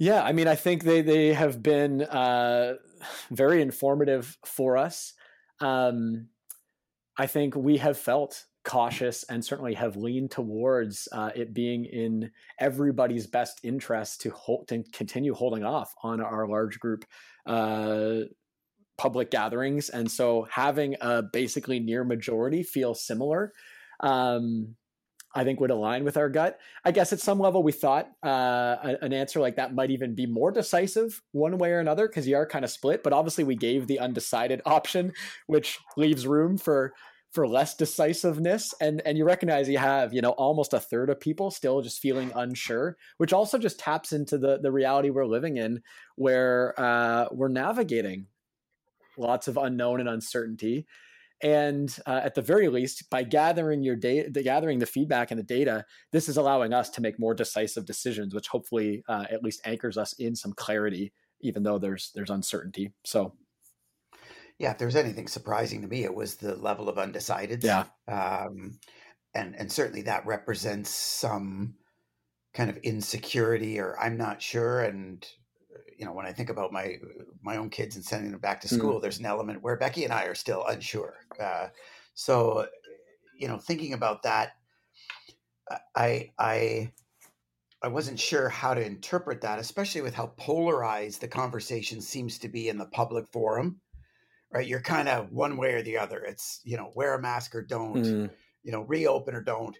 Yeah, 0.00 0.22
I 0.22 0.32
mean, 0.32 0.48
I 0.48 0.54
think 0.54 0.82
they 0.82 1.02
they 1.02 1.34
have 1.34 1.62
been 1.62 2.00
uh, 2.00 2.76
very 3.30 3.60
informative 3.60 4.38
for 4.46 4.78
us. 4.78 5.12
Um, 5.60 6.28
I 7.18 7.26
think 7.26 7.54
we 7.54 7.76
have 7.76 7.98
felt 7.98 8.46
cautious 8.64 9.24
and 9.24 9.44
certainly 9.44 9.74
have 9.74 9.96
leaned 9.96 10.30
towards 10.30 11.06
uh, 11.12 11.32
it 11.34 11.52
being 11.52 11.84
in 11.84 12.30
everybody's 12.58 13.26
best 13.26 13.60
interest 13.62 14.22
to 14.22 14.30
hold 14.30 14.68
to 14.68 14.82
continue 14.90 15.34
holding 15.34 15.64
off 15.64 15.94
on 16.02 16.22
our 16.22 16.48
large 16.48 16.80
group 16.80 17.04
uh, 17.44 18.20
public 18.96 19.30
gatherings, 19.30 19.90
and 19.90 20.10
so 20.10 20.48
having 20.50 20.96
a 21.02 21.24
basically 21.24 21.78
near 21.78 22.04
majority 22.04 22.62
feel 22.62 22.94
similar. 22.94 23.52
Um, 24.00 24.76
I 25.34 25.44
think 25.44 25.60
would 25.60 25.70
align 25.70 26.04
with 26.04 26.16
our 26.16 26.28
gut. 26.28 26.58
I 26.84 26.90
guess 26.90 27.12
at 27.12 27.20
some 27.20 27.38
level 27.38 27.62
we 27.62 27.72
thought 27.72 28.10
uh, 28.22 28.96
an 29.00 29.12
answer 29.12 29.40
like 29.40 29.56
that 29.56 29.74
might 29.74 29.90
even 29.90 30.14
be 30.14 30.26
more 30.26 30.50
decisive 30.50 31.22
one 31.32 31.56
way 31.58 31.70
or 31.70 31.78
another 31.78 32.08
because 32.08 32.26
you 32.26 32.36
are 32.36 32.46
kind 32.46 32.64
of 32.64 32.70
split. 32.70 33.02
But 33.02 33.12
obviously 33.12 33.44
we 33.44 33.54
gave 33.54 33.86
the 33.86 34.00
undecided 34.00 34.60
option, 34.66 35.12
which 35.46 35.78
leaves 35.96 36.26
room 36.26 36.58
for 36.58 36.92
for 37.32 37.46
less 37.46 37.76
decisiveness. 37.76 38.74
And 38.80 39.02
and 39.06 39.16
you 39.16 39.24
recognize 39.24 39.68
you 39.68 39.78
have 39.78 40.12
you 40.12 40.20
know 40.20 40.30
almost 40.30 40.74
a 40.74 40.80
third 40.80 41.10
of 41.10 41.20
people 41.20 41.52
still 41.52 41.80
just 41.80 42.00
feeling 42.00 42.32
unsure, 42.34 42.96
which 43.18 43.32
also 43.32 43.56
just 43.56 43.78
taps 43.78 44.12
into 44.12 44.36
the 44.36 44.58
the 44.58 44.72
reality 44.72 45.10
we're 45.10 45.26
living 45.26 45.58
in, 45.58 45.82
where 46.16 46.74
uh, 46.76 47.28
we're 47.30 47.48
navigating 47.48 48.26
lots 49.16 49.46
of 49.46 49.56
unknown 49.56 50.00
and 50.00 50.08
uncertainty 50.08 50.86
And 51.42 51.94
uh, 52.06 52.20
at 52.22 52.34
the 52.34 52.42
very 52.42 52.68
least, 52.68 53.08
by 53.10 53.22
gathering 53.22 53.82
your 53.82 53.96
data, 53.96 54.30
gathering 54.42 54.78
the 54.78 54.86
feedback 54.86 55.30
and 55.30 55.38
the 55.38 55.44
data, 55.44 55.86
this 56.12 56.28
is 56.28 56.36
allowing 56.36 56.74
us 56.74 56.90
to 56.90 57.00
make 57.00 57.18
more 57.18 57.34
decisive 57.34 57.86
decisions, 57.86 58.34
which 58.34 58.48
hopefully 58.48 59.02
uh, 59.08 59.24
at 59.30 59.42
least 59.42 59.62
anchors 59.64 59.96
us 59.96 60.12
in 60.14 60.36
some 60.36 60.52
clarity, 60.52 61.12
even 61.40 61.62
though 61.62 61.78
there's 61.78 62.12
there's 62.14 62.30
uncertainty. 62.30 62.92
So, 63.04 63.34
yeah, 64.58 64.72
if 64.72 64.78
there's 64.78 64.96
anything 64.96 65.28
surprising 65.28 65.80
to 65.80 65.88
me, 65.88 66.04
it 66.04 66.14
was 66.14 66.34
the 66.34 66.56
level 66.56 66.90
of 66.90 66.98
undecided. 66.98 67.64
Yeah, 67.64 67.84
um, 68.06 68.78
and 69.34 69.56
and 69.56 69.72
certainly 69.72 70.02
that 70.02 70.26
represents 70.26 70.90
some 70.90 71.74
kind 72.52 72.68
of 72.68 72.76
insecurity 72.78 73.78
or 73.78 73.98
I'm 73.98 74.16
not 74.16 74.42
sure 74.42 74.82
and 74.82 75.26
you 76.00 76.06
know, 76.06 76.14
when 76.14 76.24
I 76.24 76.32
think 76.32 76.48
about 76.48 76.72
my 76.72 76.96
my 77.42 77.58
own 77.58 77.68
kids 77.68 77.94
and 77.94 78.04
sending 78.04 78.30
them 78.30 78.40
back 78.40 78.62
to 78.62 78.68
mm. 78.68 78.74
school, 78.74 78.98
mm. 78.98 79.02
there's 79.02 79.18
an 79.18 79.26
element 79.26 79.62
where 79.62 79.76
Becky 79.76 80.02
and 80.04 80.12
I 80.12 80.24
are 80.24 80.34
still 80.34 80.64
unsure. 80.66 81.14
Uh, 81.38 81.68
so, 82.14 82.66
you 83.38 83.46
know, 83.46 83.58
thinking 83.58 83.92
about 83.92 84.22
that, 84.22 84.52
I 85.94 86.32
I 86.38 86.92
I 87.82 87.88
wasn't 87.88 88.18
sure 88.18 88.48
how 88.48 88.72
to 88.72 88.84
interpret 88.84 89.42
that, 89.42 89.58
especially 89.58 90.00
with 90.00 90.14
how 90.14 90.32
polarized 90.38 91.20
the 91.20 91.28
conversation 91.28 92.00
seems 92.00 92.38
to 92.38 92.48
be 92.48 92.70
in 92.70 92.78
the 92.78 92.86
public 92.86 93.28
forum. 93.28 93.82
Right, 94.52 94.66
you're 94.66 94.80
kind 94.80 95.08
of 95.08 95.30
one 95.30 95.58
way 95.58 95.74
or 95.74 95.82
the 95.82 95.98
other. 95.98 96.20
It's 96.20 96.60
you 96.64 96.78
know, 96.78 96.92
wear 96.94 97.14
a 97.14 97.20
mask 97.20 97.54
or 97.54 97.62
don't. 97.62 98.02
Mm. 98.02 98.30
You 98.62 98.72
know, 98.72 98.82
reopen 98.82 99.34
or 99.34 99.42
don't. 99.42 99.76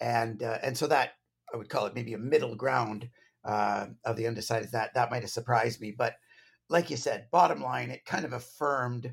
And 0.00 0.40
uh, 0.40 0.58
and 0.62 0.78
so 0.78 0.86
that 0.86 1.14
I 1.52 1.56
would 1.56 1.68
call 1.68 1.86
it 1.86 1.94
maybe 1.96 2.14
a 2.14 2.18
middle 2.18 2.54
ground 2.54 3.08
uh, 3.44 3.86
of 4.04 4.16
the 4.16 4.26
undecided. 4.26 4.72
That 4.72 4.94
that 4.94 5.10
might 5.10 5.22
have 5.22 5.30
surprised 5.30 5.80
me, 5.80 5.94
but 5.96 6.14
like 6.68 6.90
you 6.90 6.96
said, 6.96 7.30
bottom 7.30 7.62
line, 7.62 7.90
it 7.90 8.04
kind 8.04 8.24
of 8.24 8.32
affirmed 8.32 9.12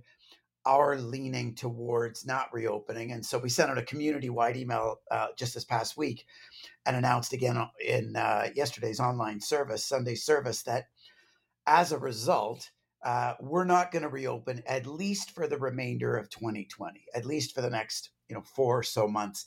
our 0.65 0.97
leaning 0.97 1.55
towards 1.55 2.25
not 2.25 2.53
reopening. 2.53 3.11
And 3.11 3.25
so 3.25 3.39
we 3.39 3.49
sent 3.49 3.71
out 3.71 3.77
a 3.77 3.83
community 3.83 4.29
wide 4.29 4.57
email 4.57 4.97
uh, 5.09 5.27
just 5.37 5.55
this 5.55 5.63
past 5.63 5.97
week 5.97 6.25
and 6.85 6.95
announced 6.95 7.33
again 7.33 7.57
in 7.83 8.15
uh, 8.15 8.49
yesterday's 8.55 8.99
online 8.99 9.39
service, 9.39 9.83
Sunday 9.83 10.15
service, 10.15 10.61
that 10.63 10.85
as 11.65 11.91
a 11.91 11.97
result, 11.97 12.69
uh, 13.03 13.33
we're 13.39 13.65
not 13.65 13.91
going 13.91 14.03
to 14.03 14.09
reopen 14.09 14.61
at 14.65 14.85
least 14.85 15.31
for 15.31 15.47
the 15.47 15.57
remainder 15.57 16.15
of 16.15 16.29
2020, 16.29 17.05
at 17.15 17.25
least 17.25 17.53
for 17.55 17.61
the 17.61 17.69
next 17.69 18.11
you 18.29 18.35
know 18.35 18.41
four 18.41 18.79
or 18.79 18.83
so 18.83 19.07
months. 19.07 19.45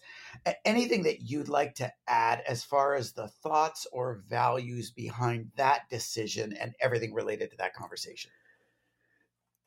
Anything 0.64 1.04
that 1.04 1.23
you'd 1.23 1.49
like 1.49 1.75
to 1.76 1.92
add 2.06 2.42
as 2.46 2.64
far 2.64 2.94
as 2.94 3.12
the 3.12 3.28
thoughts 3.28 3.87
or 3.92 4.23
values 4.28 4.90
behind 4.90 5.50
that 5.56 5.88
decision 5.88 6.52
and 6.52 6.75
everything 6.80 7.14
related 7.14 7.50
to 7.50 7.56
that 7.58 7.75
conversation? 7.75 8.30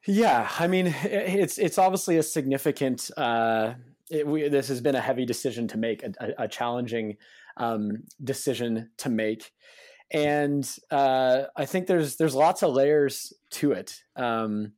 Yeah 0.05 0.49
i 0.59 0.67
mean 0.67 0.95
it's 1.03 1.57
it's 1.57 1.77
obviously 1.77 2.15
a 2.17 2.23
significant 2.23 3.11
uh 3.17 3.73
it, 4.09 4.25
we, 4.25 4.47
this 4.47 4.67
has 4.69 4.79
been 4.81 4.95
a 4.95 5.01
heavy 5.01 5.25
decision 5.25 5.67
to 5.67 5.77
make 5.77 6.03
a, 6.03 6.13
a 6.37 6.47
challenging 6.47 7.17
um, 7.57 8.03
decision 8.23 8.91
to 8.97 9.09
make 9.09 9.51
and 10.11 10.77
uh, 10.91 11.43
i 11.55 11.65
think 11.65 11.87
there's 11.87 12.15
there's 12.15 12.35
lots 12.35 12.63
of 12.63 12.73
layers 12.73 13.33
to 13.49 13.71
it 13.71 14.01
um, 14.15 14.73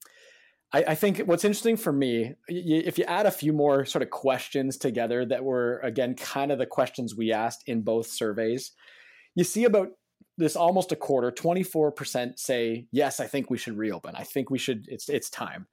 I, 0.71 0.83
I, 0.89 0.95
think 0.95 1.19
what's 1.19 1.45
interesting 1.45 1.77
for 1.77 1.91
me, 1.91 2.36
if 2.48 2.98
you 2.98 3.03
add 3.05 3.25
a 3.25 3.31
few 3.31 3.53
more 3.53 3.86
sort 3.86 4.03
of 4.03 4.12
questions 4.12 4.77
together 4.77 5.25
that 5.25 5.43
were, 5.43 5.79
again, 5.79 6.13
kind 6.13 6.51
of 6.51 6.59
the 6.59 6.65
questions 6.65 7.15
we 7.15 7.31
asked 7.31 7.63
in 7.65 7.81
both 7.81 8.07
surveys, 8.07 8.71
you 9.36 9.43
see 9.43 9.63
about 9.63 9.89
this 10.38 10.55
almost 10.55 10.91
a 10.91 10.95
quarter, 10.95 11.31
24% 11.31 12.38
say, 12.38 12.86
yes, 12.91 13.19
I 13.19 13.25
think 13.25 13.50
we 13.50 13.57
should 13.57 13.77
reopen. 13.77 14.15
I 14.15 14.24
think 14.24 14.50
we 14.50 14.59
should, 14.59 14.86
it's, 14.89 15.09
it's 15.09 15.29
time. 15.29 15.67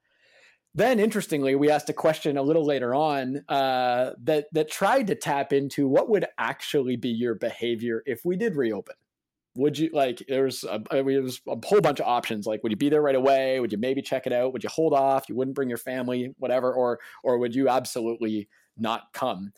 Then, 0.75 1.01
interestingly, 1.01 1.55
we 1.55 1.71
asked 1.71 1.89
a 1.89 1.95
question 1.95 2.37
a 2.37 2.43
little 2.43 2.65
later 2.65 2.95
on 2.95 3.43
uh, 3.49 4.13
that 4.25 4.45
that 4.53 4.71
tried 4.71 5.07
to 5.07 5.15
tap 5.15 5.55
into 5.55 5.89
what 5.89 6.11
would 6.11 6.27
actually 6.37 6.97
be 6.97 7.09
your 7.09 7.35
behavior 7.35 8.03
if 8.05 8.27
we 8.27 8.37
did 8.37 8.57
reopen 8.57 8.95
would 9.57 9.79
you 9.79 9.91
like 9.93 10.23
there's 10.29 10.65
a, 10.65 10.83
I 10.91 11.03
mean, 11.03 11.23
there's 11.23 11.41
a 11.49 11.57
whole 11.65 11.81
bunch 11.81 12.01
of 12.01 12.07
options. 12.07 12.47
Like 12.47 12.63
would 12.63 12.73
you 12.73 12.77
be 12.77 12.89
there 12.89 13.03
right 13.03 13.15
away? 13.15 13.61
Would 13.61 13.73
you 13.73 13.79
maybe 13.79 14.03
check 14.03 14.27
it 14.27 14.33
out? 14.33 14.53
Would 14.53 14.63
you 14.63 14.71
hold 14.71 14.93
off? 14.93 15.29
You 15.29 15.37
wouldn't 15.37 15.55
bring 15.55 15.69
your 15.69 15.79
family 15.79 16.35
whatever 16.39 16.73
or 16.73 17.01
or 17.23 17.39
would 17.39 17.55
you 17.55 17.69
absolutely 17.69 18.49
not 18.77 19.13
come? 19.13 19.53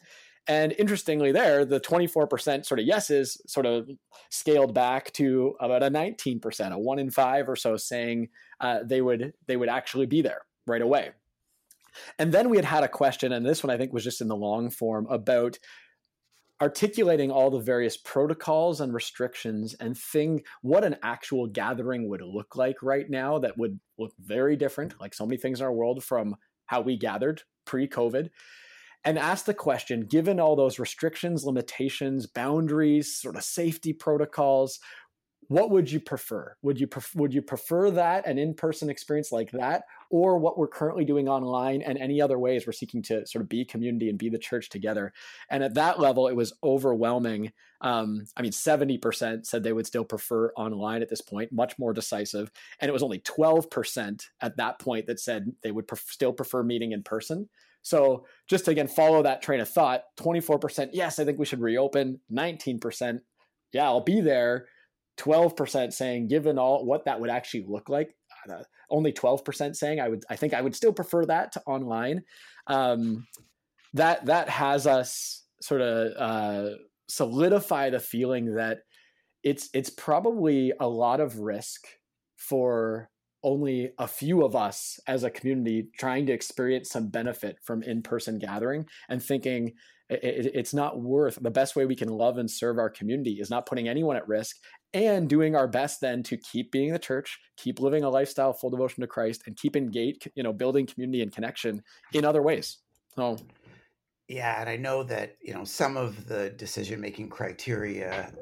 And 0.47 0.73
interestingly 0.79 1.33
there 1.33 1.65
the 1.65 1.81
24% 1.81 2.65
sort 2.65 2.81
of 2.81 2.87
yeses 2.87 3.41
sort 3.47 3.67
of 3.67 3.91
scaled 4.31 4.75
back 4.75 5.13
to 5.15 5.55
about 5.61 5.83
a 5.83 5.91
19% 5.91 6.73
a 6.73 6.79
one 6.79 6.99
in 6.99 7.11
five 7.11 7.49
or 7.49 7.57
so 7.57 7.77
saying 7.77 8.29
uh, 8.61 8.81
they 8.85 9.03
would 9.03 9.35
they 9.47 9.57
would 9.57 9.69
actually 9.69 10.07
be 10.07 10.23
there 10.23 10.43
right 10.67 10.83
away. 10.83 11.11
And 12.19 12.33
then 12.33 12.49
we 12.49 12.57
had 12.57 12.65
had 12.65 12.85
a 12.85 12.89
question 12.89 13.33
and 13.33 13.45
this 13.45 13.63
one 13.63 13.71
i 13.71 13.77
think 13.77 13.93
was 13.93 14.05
just 14.05 14.21
in 14.21 14.29
the 14.29 14.37
long 14.37 14.71
form 14.71 15.07
about 15.11 15.59
articulating 16.61 17.31
all 17.31 17.51
the 17.51 17.59
various 17.59 17.97
protocols 17.97 18.81
and 18.81 18.93
restrictions 18.93 19.75
and 19.75 19.97
thing 19.97 20.43
what 20.63 20.85
an 20.85 20.97
actual 21.03 21.47
gathering 21.47 22.09
would 22.09 22.21
look 22.21 22.57
like 22.57 22.83
right 22.83 23.09
now 23.09 23.39
that 23.39 23.57
would 23.57 23.79
look 23.99 24.13
very 24.19 24.57
different. 24.57 25.01
Like 25.01 25.15
so 25.15 25.25
many 25.25 25.37
things 25.37 25.61
in 25.61 25.67
our 25.67 25.73
world 25.73 26.03
from 26.03 26.37
how 26.67 26.81
we 26.81 26.97
gathered 26.97 27.43
pre-covid. 27.65 28.31
And 29.05 29.19
ask 29.19 29.45
the 29.45 29.55
question 29.55 30.07
given 30.07 30.41
all 30.41 30.57
those 30.57 30.79
restrictions 30.79 31.45
limitations 31.45 32.27
boundaries 32.27 33.15
sort 33.15 33.37
of 33.37 33.45
safety 33.45 33.93
protocols 33.93 34.81
what 35.49 35.71
would 35.71 35.91
you 35.91 35.99
prefer 35.99 36.55
would 36.63 36.79
you 36.79 36.87
pref- 36.87 37.15
would 37.15 37.33
you 37.33 37.43
prefer 37.43 37.91
that 37.91 38.27
an 38.27 38.39
in-person 38.39 38.91
experience 38.91 39.33
like 39.33 39.51
that 39.51 39.85
or 40.11 40.39
what 40.39 40.59
we're 40.59 40.69
currently 40.69 41.05
doing 41.05 41.29
online 41.29 41.83
and 41.83 41.99
any 41.99 42.21
other 42.21 42.39
ways 42.39 42.67
we're 42.67 42.73
seeking 42.73 43.03
to 43.03 43.27
sort 43.27 43.43
of 43.43 43.49
be 43.49 43.65
community 43.65 44.09
and 44.09 44.19
be 44.19 44.29
the 44.29 44.39
church 44.39 44.69
together. 44.69 45.13
And 45.51 45.63
at 45.63 45.75
that 45.75 46.01
level, 46.01 46.29
it 46.29 46.37
was 46.37 46.55
overwhelming. 46.63 47.53
Um, 47.81 48.25
I 48.37 48.43
mean, 48.43 48.53
70% 48.53 49.47
said 49.47 49.63
they 49.63 49.73
would 49.73 49.87
still 49.87 50.05
prefer 50.05 50.51
online 50.57 51.03
at 51.03 51.09
this 51.09 51.21
point, 51.21 51.53
much 51.53 51.79
more 51.79 51.93
decisive. 51.93 52.51
And 52.81 52.89
it 52.89 52.93
was 52.93 53.03
only 53.03 53.21
12% 53.21 54.25
at 54.41 54.57
that 54.57 54.79
point 54.79 55.07
that 55.07 55.21
said 55.21 55.53
they 55.63 55.73
would 55.73 55.87
pref- 55.87 56.09
still 56.09 56.33
prefer 56.33 56.63
meeting 56.63 56.93
in 56.93 57.03
person. 57.03 57.49
So 57.83 58.27
just 58.49 58.65
to 58.65 58.71
again 58.71 58.89
follow 58.89 59.23
that 59.23 59.43
train 59.43 59.61
of 59.61 59.69
thought, 59.69 60.05
24%, 60.19 60.91
yes, 60.93 61.19
I 61.19 61.25
think 61.25 61.39
we 61.39 61.47
should 61.47 61.61
reopen. 61.61 62.21
19%, 62.33 63.21
yeah, 63.73 63.85
I'll 63.85 64.01
be 64.01 64.21
there. 64.21 64.67
12% 65.19 65.93
saying, 65.93 66.29
given 66.29 66.59
all 66.59 66.85
what 66.85 67.05
that 67.05 67.21
would 67.21 67.31
actually 67.31 67.65
look 67.69 67.89
like, 67.89 68.15
uh, 68.51 68.63
only 68.91 69.13
12% 69.13 69.77
saying 69.77 70.01
I 70.01 70.09
would 70.09 70.25
I 70.31 70.37
think 70.37 70.55
I 70.55 70.63
would 70.63 70.75
still 70.75 70.93
prefer 70.93 71.27
that 71.27 71.53
to 71.53 71.63
online. 71.67 72.23
Um, 72.67 73.27
that 73.95 74.27
that 74.27 74.49
has 74.49 74.87
us 74.87 75.45
sort 75.61 75.81
of 75.81 76.13
uh, 76.17 76.77
solidify 77.09 77.91
the 77.91 78.01
feeling 78.01 78.55
that 78.55 78.79
it's 79.43 79.69
it's 79.73 79.91
probably 79.91 80.73
a 80.81 80.89
lot 80.89 81.21
of 81.21 81.39
risk 81.39 81.87
for 82.37 83.11
only 83.45 83.91
a 83.99 84.09
few 84.09 84.45
of 84.45 84.57
us 84.57 84.99
as 85.07 85.23
a 85.23 85.31
community 85.31 85.89
trying 85.97 86.27
to 86.27 86.33
experience 86.33 86.91
some 86.91 87.09
benefit 87.09 87.57
from 87.63 87.83
in-person 87.85 88.39
gathering 88.39 88.85
and 89.09 89.23
thinking 89.23 89.73
it, 90.11 90.51
it's 90.55 90.75
not 90.75 91.01
worth 91.01 91.39
the 91.41 91.51
best 91.51 91.77
way 91.77 91.87
we 91.87 91.95
can 91.95 92.09
love 92.09 92.39
and 92.39 92.51
serve 92.51 92.79
our 92.79 92.91
community 92.91 93.39
is 93.41 93.51
not 93.51 93.67
putting 93.67 93.89
anyone 93.89 94.17
at 94.17 94.27
risk 94.27 94.57
and 94.95 95.29
doing 95.29 95.55
our 95.55 95.69
best 95.69 96.01
then 96.01 96.23
to 96.25 96.37
keep 96.37 96.73
being 96.73 96.93
the 96.93 96.99
church, 96.99 97.39
keep 97.57 97.81
living 97.81 98.05
a 98.05 98.11
lifestyle 98.11 98.53
full 98.53 98.71
devotion 98.71 99.03
to 99.03 99.07
Christ, 99.07 99.43
and 99.47 99.57
keep 99.57 99.77
engaged, 99.77 100.31
you 100.35 100.43
know, 100.43 100.53
building 100.53 100.87
community 100.87 101.23
and 101.23 101.33
connection 101.33 101.83
in 102.13 102.25
other 102.25 102.43
ways. 102.43 102.79
So, 103.17 103.39
yeah, 104.29 104.61
and 104.61 104.69
I 104.69 104.77
know 104.77 105.03
that 105.05 105.37
you 105.43 105.55
know 105.55 105.65
some 105.65 105.97
of 105.97 106.27
the 106.27 106.51
decision 106.51 107.01
making 107.01 107.29
criteria 107.31 108.33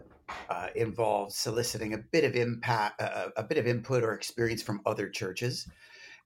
uh, 0.51 0.69
involve 0.75 1.33
soliciting 1.33 1.95
a 1.95 1.99
bit 1.99 2.25
of 2.25 2.35
impact, 2.35 3.01
uh, 3.01 3.29
a 3.37 3.43
bit 3.43 3.59
of 3.59 3.67
input 3.67 4.03
or 4.03 4.13
experience 4.13 4.63
from 4.63 4.81
other 4.87 5.09
churches. 5.09 5.69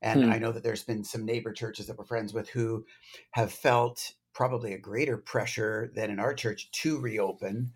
And 0.01 0.25
hmm. 0.25 0.31
I 0.31 0.39
know 0.39 0.51
that 0.51 0.63
there's 0.63 0.83
been 0.83 1.03
some 1.03 1.25
neighbor 1.25 1.53
churches 1.53 1.87
that 1.87 1.97
we're 1.97 2.05
friends 2.05 2.33
with 2.33 2.49
who 2.49 2.85
have 3.31 3.51
felt 3.51 4.13
probably 4.33 4.73
a 4.73 4.79
greater 4.79 5.17
pressure 5.17 5.91
than 5.93 6.09
in 6.09 6.19
our 6.19 6.33
church 6.33 6.71
to 6.71 6.99
reopen 6.99 7.71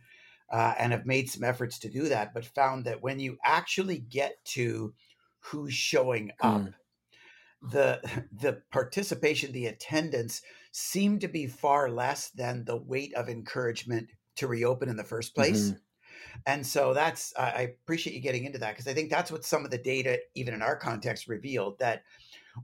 uh, 0.56 0.74
and 0.80 0.94
have 0.94 1.06
made 1.06 1.30
some 1.30 1.44
efforts 1.44 1.78
to 1.78 1.90
do 1.90 2.08
that, 2.08 2.34
but 2.34 2.46
found 2.46 2.86
that 2.86 3.04
when 3.04 3.20
you 3.20 3.38
actually 3.44 3.98
get 3.98 4.38
to 4.46 4.94
who's 5.40 5.74
showing 5.74 6.32
up, 6.40 6.62
mm. 6.62 6.74
the 7.74 8.00
the 8.42 8.62
participation, 8.72 9.52
the 9.52 9.66
attendance 9.66 10.42
seemed 10.72 11.20
to 11.20 11.28
be 11.28 11.46
far 11.46 11.90
less 11.90 12.30
than 12.30 12.64
the 12.64 12.78
weight 12.78 13.14
of 13.16 13.28
encouragement 13.28 14.08
to 14.38 14.48
reopen 14.48 14.88
in 14.88 14.96
the 14.96 15.04
first 15.04 15.36
place. 15.36 15.72
Mm-hmm. 15.72 15.78
And 16.46 16.66
so 16.66 16.94
that's 16.94 17.34
I 17.38 17.74
appreciate 17.84 18.16
you 18.16 18.22
getting 18.22 18.46
into 18.46 18.60
that 18.60 18.76
because 18.76 18.88
I 18.88 18.94
think 18.94 19.10
that's 19.10 19.32
what 19.34 19.44
some 19.44 19.66
of 19.66 19.72
the 19.72 19.78
data, 19.78 20.20
even 20.36 20.54
in 20.54 20.62
our 20.62 20.78
context, 20.78 21.28
revealed 21.28 21.80
that 21.80 22.04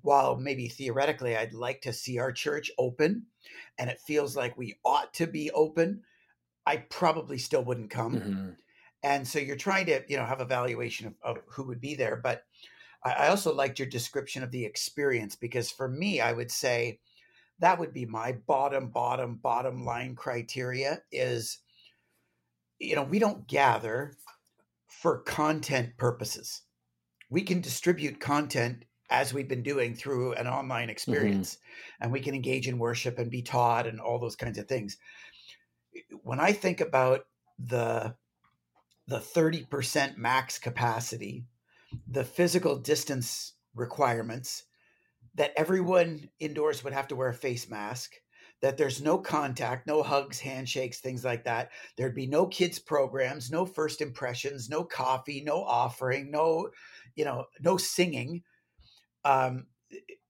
while 0.02 0.38
maybe 0.38 0.70
theoretically 0.70 1.36
I'd 1.36 1.54
like 1.54 1.82
to 1.82 1.92
see 1.92 2.20
our 2.20 2.32
church 2.32 2.72
open 2.78 3.26
and 3.78 3.90
it 3.90 4.00
feels 4.00 4.38
like 4.38 4.58
we 4.58 4.80
ought 4.86 5.14
to 5.16 5.28
be 5.28 5.52
open, 5.52 6.04
I 6.72 6.78
probably 6.78 7.38
still 7.38 7.66
wouldn't 7.66 7.90
come. 7.90 8.16
Mm-hmm. 8.16 8.50
And 9.04 9.28
so 9.28 9.40
you're 9.40 9.58
trying 9.58 9.88
to, 9.88 10.02
you 10.08 10.16
know, 10.16 10.24
have 10.24 10.40
a 10.40 10.46
valuation 10.46 11.08
of, 11.08 11.16
of 11.22 11.44
who 11.48 11.64
would 11.64 11.82
be 11.82 11.96
there. 11.96 12.16
But 12.16 12.46
I, 13.04 13.12
I 13.12 13.28
also 13.28 13.54
liked 13.54 13.78
your 13.78 13.90
description 13.90 14.42
of 14.42 14.52
the 14.52 14.64
experience 14.64 15.36
because 15.36 15.70
for 15.70 15.90
me, 15.90 16.22
I 16.22 16.32
would 16.32 16.50
say 16.50 17.00
that 17.60 17.78
would 17.78 17.94
be 17.94 18.06
my 18.06 18.32
bottom, 18.48 18.88
bottom, 18.88 19.36
bottom 19.36 19.84
line 19.84 20.16
criteria 20.16 21.02
is, 21.12 21.58
you 22.80 22.96
know, 22.96 23.04
we 23.04 23.20
don't 23.20 23.46
gather 23.48 24.14
for 24.88 25.24
content 25.24 25.98
purposes. 25.98 26.62
We 27.30 27.42
can 27.42 27.60
distribute 27.60 28.22
content 28.22 28.86
as 29.10 29.34
we've 29.34 29.50
been 29.50 29.62
doing 29.62 29.94
through 29.94 30.36
an 30.36 30.48
online 30.48 30.84
mm-hmm. 30.84 30.92
experience, 30.92 31.56
mm-hmm. 31.56 32.04
and 32.04 32.12
we 32.14 32.22
can 32.22 32.34
engage 32.34 32.70
in 32.70 32.80
worship 32.80 33.20
and 33.20 33.30
be 33.30 33.42
taught 33.42 33.88
and 33.88 34.00
all 34.00 34.20
those 34.20 34.38
kinds 34.38 34.58
of 34.58 34.70
things. 34.70 34.96
When 36.24 36.40
I 36.40 36.52
think 36.52 36.82
about 36.82 37.26
the 37.60 38.16
the 39.08 39.18
30% 39.18 40.16
max 40.16 40.58
capacity, 40.58 41.46
the 42.08 42.24
physical 42.24 42.78
distance 42.78 43.54
requirements, 43.76 44.64
that 45.36 45.52
everyone 45.58 46.30
indoors 46.40 46.84
would 46.84 46.94
have 46.94 47.08
to 47.10 47.16
wear 47.16 47.30
a 47.30 47.34
face 47.34 47.70
mask, 47.70 48.14
that 48.62 48.78
there's 48.78 49.02
no 49.02 49.18
contact, 49.18 49.88
no 49.88 50.04
hugs, 50.04 50.40
handshakes, 50.40 51.00
things 51.00 51.26
like 51.26 51.44
that. 51.44 51.72
There'd 51.98 52.16
be 52.16 52.28
no 52.28 52.46
kids 52.46 52.80
programs, 52.80 53.52
no 53.52 53.66
first 53.66 54.02
impressions, 54.02 54.70
no 54.70 54.84
coffee, 54.84 55.42
no 55.44 55.64
offering, 55.64 56.32
no, 56.32 56.70
you 57.16 57.26
know, 57.26 57.46
no 57.60 57.78
singing. 57.78 58.44
Um, 59.26 59.66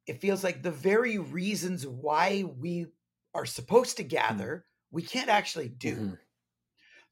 it 0.08 0.22
feels 0.22 0.44
like 0.44 0.64
the 0.64 0.72
very 0.72 1.18
reasons 1.18 1.86
why 1.86 2.46
we 2.58 2.88
are 3.34 3.46
supposed 3.46 3.98
to 3.98 4.04
mm. 4.04 4.10
gather, 4.10 4.66
we 4.92 5.02
can't 5.02 5.30
actually 5.30 5.70
do. 5.70 5.96
Mm-hmm. 5.96 6.14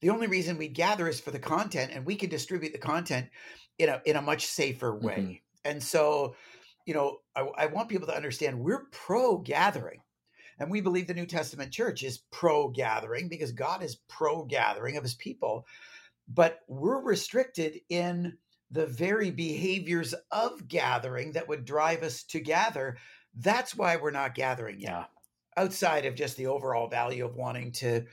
The 0.00 0.10
only 0.10 0.26
reason 0.28 0.56
we 0.56 0.68
gather 0.68 1.08
is 1.08 1.20
for 1.20 1.30
the 1.30 1.38
content, 1.38 1.92
and 1.94 2.06
we 2.06 2.16
can 2.16 2.30
distribute 2.30 2.72
the 2.72 2.78
content 2.78 3.28
in 3.78 3.88
a 3.88 4.00
in 4.04 4.16
a 4.16 4.22
much 4.22 4.46
safer 4.46 4.94
way. 4.96 5.16
Mm-hmm. 5.16 5.70
And 5.70 5.82
so, 5.82 6.34
you 6.86 6.94
know, 6.94 7.18
I, 7.36 7.42
I 7.56 7.66
want 7.66 7.88
people 7.88 8.06
to 8.06 8.16
understand 8.16 8.60
we're 8.60 8.86
pro 8.92 9.38
gathering. 9.38 10.00
And 10.58 10.70
we 10.70 10.82
believe 10.82 11.06
the 11.06 11.14
New 11.14 11.26
Testament 11.26 11.72
church 11.72 12.02
is 12.02 12.22
pro 12.30 12.68
gathering 12.68 13.28
because 13.28 13.52
God 13.52 13.82
is 13.82 13.96
pro 14.08 14.44
gathering 14.44 14.98
of 14.98 15.02
his 15.02 15.14
people. 15.14 15.66
But 16.28 16.60
we're 16.68 17.00
restricted 17.00 17.80
in 17.88 18.36
the 18.70 18.86
very 18.86 19.30
behaviors 19.30 20.14
of 20.30 20.68
gathering 20.68 21.32
that 21.32 21.48
would 21.48 21.64
drive 21.64 22.02
us 22.02 22.22
to 22.24 22.40
gather. 22.40 22.98
That's 23.34 23.74
why 23.74 23.96
we're 23.96 24.10
not 24.10 24.34
gathering 24.34 24.80
yet. 24.80 24.90
Yeah. 24.90 25.04
Outside 25.60 26.06
of 26.06 26.14
just 26.14 26.36
the 26.36 26.46
overall 26.46 26.88
value 26.88 27.24
of 27.24 27.36
wanting 27.36 27.72
to 27.72 28.04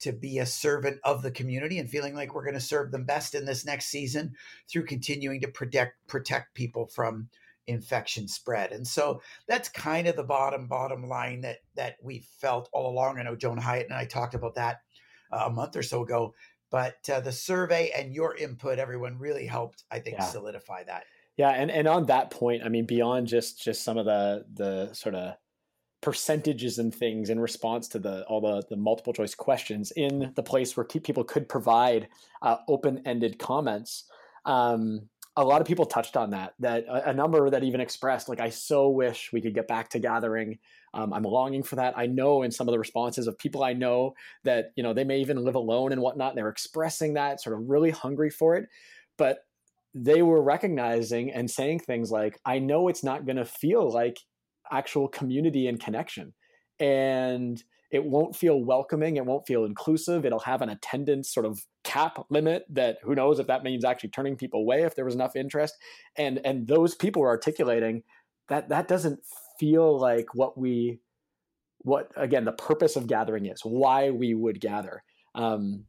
to 0.00 0.12
be 0.12 0.40
a 0.40 0.46
servant 0.46 0.98
of 1.04 1.22
the 1.22 1.30
community 1.30 1.78
and 1.78 1.88
feeling 1.88 2.12
like 2.12 2.34
we're 2.34 2.42
going 2.42 2.54
to 2.54 2.60
serve 2.60 2.90
them 2.90 3.04
best 3.04 3.36
in 3.36 3.44
this 3.44 3.64
next 3.64 3.86
season 3.86 4.34
through 4.68 4.84
continuing 4.84 5.40
to 5.40 5.46
protect 5.46 6.08
protect 6.08 6.54
people 6.54 6.86
from 6.86 7.28
infection 7.68 8.26
spread. 8.26 8.72
And 8.72 8.84
so 8.84 9.22
that's 9.46 9.68
kind 9.68 10.08
of 10.08 10.16
the 10.16 10.24
bottom 10.24 10.66
bottom 10.66 11.08
line 11.08 11.42
that 11.42 11.58
that 11.76 11.98
we 12.02 12.24
felt 12.40 12.68
all 12.72 12.90
along. 12.90 13.18
I 13.18 13.22
know 13.22 13.36
Joan 13.36 13.58
Hyatt 13.58 13.86
and 13.86 13.96
I 13.96 14.04
talked 14.04 14.34
about 14.34 14.56
that 14.56 14.80
uh, 15.30 15.44
a 15.46 15.50
month 15.50 15.76
or 15.76 15.84
so 15.84 16.02
ago, 16.02 16.34
but 16.70 16.96
uh, 17.08 17.20
the 17.20 17.30
survey 17.30 17.92
and 17.96 18.12
your 18.12 18.36
input, 18.36 18.80
everyone 18.80 19.18
really 19.18 19.46
helped. 19.46 19.84
I 19.88 20.00
think 20.00 20.16
yeah. 20.18 20.24
solidify 20.24 20.82
that. 20.84 21.04
Yeah, 21.36 21.50
and 21.50 21.70
and 21.70 21.86
on 21.86 22.06
that 22.06 22.30
point, 22.30 22.64
I 22.64 22.68
mean, 22.68 22.86
beyond 22.86 23.28
just 23.28 23.62
just 23.62 23.84
some 23.84 23.98
of 23.98 24.04
the 24.04 24.44
the 24.52 24.92
sort 24.94 25.14
of 25.14 25.36
percentages 26.02 26.78
and 26.78 26.94
things 26.94 27.30
in 27.30 27.40
response 27.40 27.88
to 27.88 27.98
the 27.98 28.24
all 28.24 28.40
the, 28.40 28.62
the 28.68 28.76
multiple 28.76 29.12
choice 29.12 29.34
questions 29.34 29.92
in 29.92 30.32
the 30.34 30.42
place 30.42 30.76
where 30.76 30.84
people 30.84 31.24
could 31.24 31.48
provide 31.48 32.08
uh, 32.42 32.56
open-ended 32.68 33.38
comments. 33.38 34.04
Um, 34.44 35.08
a 35.36 35.44
lot 35.44 35.62
of 35.62 35.66
people 35.66 35.86
touched 35.86 36.16
on 36.16 36.30
that 36.30 36.54
that 36.58 36.84
a, 36.84 37.10
a, 37.10 37.14
number 37.14 37.48
that 37.48 37.64
even 37.64 37.80
expressed 37.80 38.28
like 38.28 38.40
i 38.40 38.50
so 38.50 38.90
wish 38.90 39.30
we 39.32 39.40
could 39.40 39.54
get 39.54 39.68
back 39.68 39.88
to 39.90 39.98
gathering. 39.98 40.58
Um, 40.92 41.12
i'm 41.14 41.22
longing 41.22 41.62
for 41.62 41.76
that. 41.76 41.96
I 41.96 42.06
know 42.06 42.42
in 42.42 42.50
some 42.50 42.68
of 42.68 42.72
the 42.72 42.78
responses 42.78 43.26
of 43.28 43.38
people 43.38 43.62
i 43.62 43.72
know 43.72 44.14
that 44.44 44.72
you 44.76 44.82
know 44.82 44.92
they 44.92 45.04
may 45.04 45.20
even 45.20 45.42
live 45.42 45.54
alone 45.54 45.92
and 45.92 46.02
whatnot 46.02 46.34
they're 46.34 46.48
expressing 46.48 47.14
that 47.14 47.40
sort 47.40 47.58
of 47.58 47.70
really 47.70 47.90
hungry 47.90 48.28
for 48.28 48.56
it. 48.56 48.66
But 49.16 49.38
they 49.94 50.22
were 50.22 50.42
recognizing 50.42 51.30
and 51.30 51.50
saying 51.50 51.78
things 51.78 52.10
like 52.10 52.40
i 52.44 52.58
know 52.58 52.88
it's 52.88 53.04
not 53.04 53.26
going 53.26 53.36
to 53.36 53.44
feel 53.44 53.90
like 53.90 54.18
actual 54.70 55.08
community 55.08 55.66
and 55.66 55.80
connection. 55.80 56.32
And 56.78 57.62
it 57.92 58.02
won't 58.02 58.34
feel 58.34 58.64
welcoming 58.64 59.16
it 59.16 59.26
won't 59.26 59.46
feel 59.46 59.66
inclusive 59.66 60.24
it'll 60.24 60.38
have 60.40 60.62
an 60.62 60.70
attendance 60.70 61.32
sort 61.32 61.44
of 61.44 61.60
cap 61.84 62.24
limit 62.30 62.64
that 62.70 62.96
who 63.02 63.14
knows 63.14 63.38
if 63.38 63.46
that 63.46 63.62
means 63.62 63.84
actually 63.84 64.08
turning 64.08 64.34
people 64.34 64.60
away 64.60 64.82
if 64.82 64.96
there 64.96 65.04
was 65.04 65.14
enough 65.14 65.36
interest. 65.36 65.76
And 66.16 66.40
and 66.44 66.66
those 66.66 66.94
people 66.94 67.22
are 67.22 67.28
articulating 67.28 68.02
that 68.48 68.68
that 68.70 68.88
doesn't 68.88 69.20
feel 69.60 69.98
like 69.98 70.34
what 70.34 70.58
we 70.58 71.00
what 71.78 72.10
again 72.16 72.44
the 72.44 72.52
purpose 72.52 72.96
of 72.96 73.06
gathering 73.06 73.46
is 73.46 73.60
why 73.62 74.10
we 74.10 74.34
would 74.34 74.60
gather. 74.60 75.02
Um, 75.34 75.84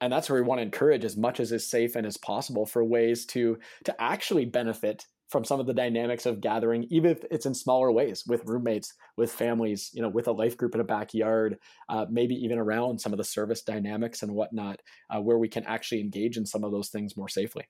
and 0.00 0.12
that's 0.12 0.30
where 0.30 0.40
we 0.40 0.46
want 0.46 0.60
to 0.60 0.62
encourage 0.62 1.04
as 1.04 1.16
much 1.16 1.40
as 1.40 1.52
is 1.52 1.68
safe 1.68 1.94
and 1.94 2.06
as 2.06 2.16
possible 2.16 2.66
for 2.66 2.84
ways 2.84 3.26
to 3.26 3.58
to 3.84 4.02
actually 4.02 4.44
benefit 4.44 5.06
from 5.30 5.44
some 5.44 5.60
of 5.60 5.66
the 5.66 5.74
dynamics 5.74 6.26
of 6.26 6.40
gathering, 6.40 6.86
even 6.90 7.12
if 7.12 7.24
it's 7.30 7.46
in 7.46 7.54
smaller 7.54 7.90
ways 7.92 8.24
with 8.26 8.44
roommates, 8.46 8.92
with 9.16 9.30
families, 9.30 9.90
you 9.94 10.02
know, 10.02 10.08
with 10.08 10.26
a 10.26 10.32
life 10.32 10.56
group 10.56 10.74
in 10.74 10.80
a 10.80 10.84
backyard, 10.84 11.56
uh, 11.88 12.04
maybe 12.10 12.34
even 12.34 12.58
around 12.58 13.00
some 13.00 13.12
of 13.12 13.16
the 13.16 13.24
service 13.24 13.62
dynamics 13.62 14.22
and 14.22 14.34
whatnot, 14.34 14.80
uh, 15.08 15.20
where 15.20 15.38
we 15.38 15.48
can 15.48 15.64
actually 15.64 16.00
engage 16.00 16.36
in 16.36 16.44
some 16.44 16.64
of 16.64 16.72
those 16.72 16.88
things 16.88 17.16
more 17.16 17.28
safely. 17.28 17.64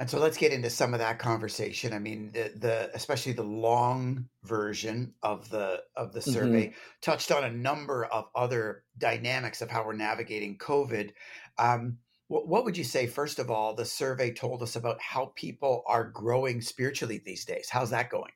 And 0.00 0.08
so 0.08 0.20
let's 0.20 0.36
get 0.36 0.52
into 0.52 0.70
some 0.70 0.94
of 0.94 1.00
that 1.00 1.18
conversation. 1.18 1.92
I 1.92 1.98
mean, 1.98 2.30
the, 2.32 2.52
the 2.56 2.90
especially 2.94 3.32
the 3.32 3.42
long 3.42 4.28
version 4.44 5.12
of 5.24 5.50
the 5.50 5.82
of 5.96 6.12
the 6.12 6.22
survey 6.22 6.68
mm-hmm. 6.68 6.78
touched 7.02 7.32
on 7.32 7.42
a 7.42 7.50
number 7.50 8.04
of 8.04 8.26
other 8.34 8.84
dynamics 8.96 9.60
of 9.60 9.70
how 9.70 9.84
we're 9.84 9.94
navigating 9.94 10.56
COVID. 10.56 11.10
Um, 11.58 11.98
what 12.28 12.64
would 12.64 12.76
you 12.76 12.84
say, 12.84 13.06
first 13.06 13.38
of 13.38 13.50
all, 13.50 13.74
the 13.74 13.84
survey 13.84 14.32
told 14.32 14.62
us 14.62 14.76
about 14.76 15.00
how 15.00 15.32
people 15.34 15.82
are 15.86 16.04
growing 16.04 16.60
spiritually 16.60 17.22
these 17.24 17.44
days? 17.44 17.68
How's 17.70 17.90
that 17.90 18.10
going? 18.10 18.32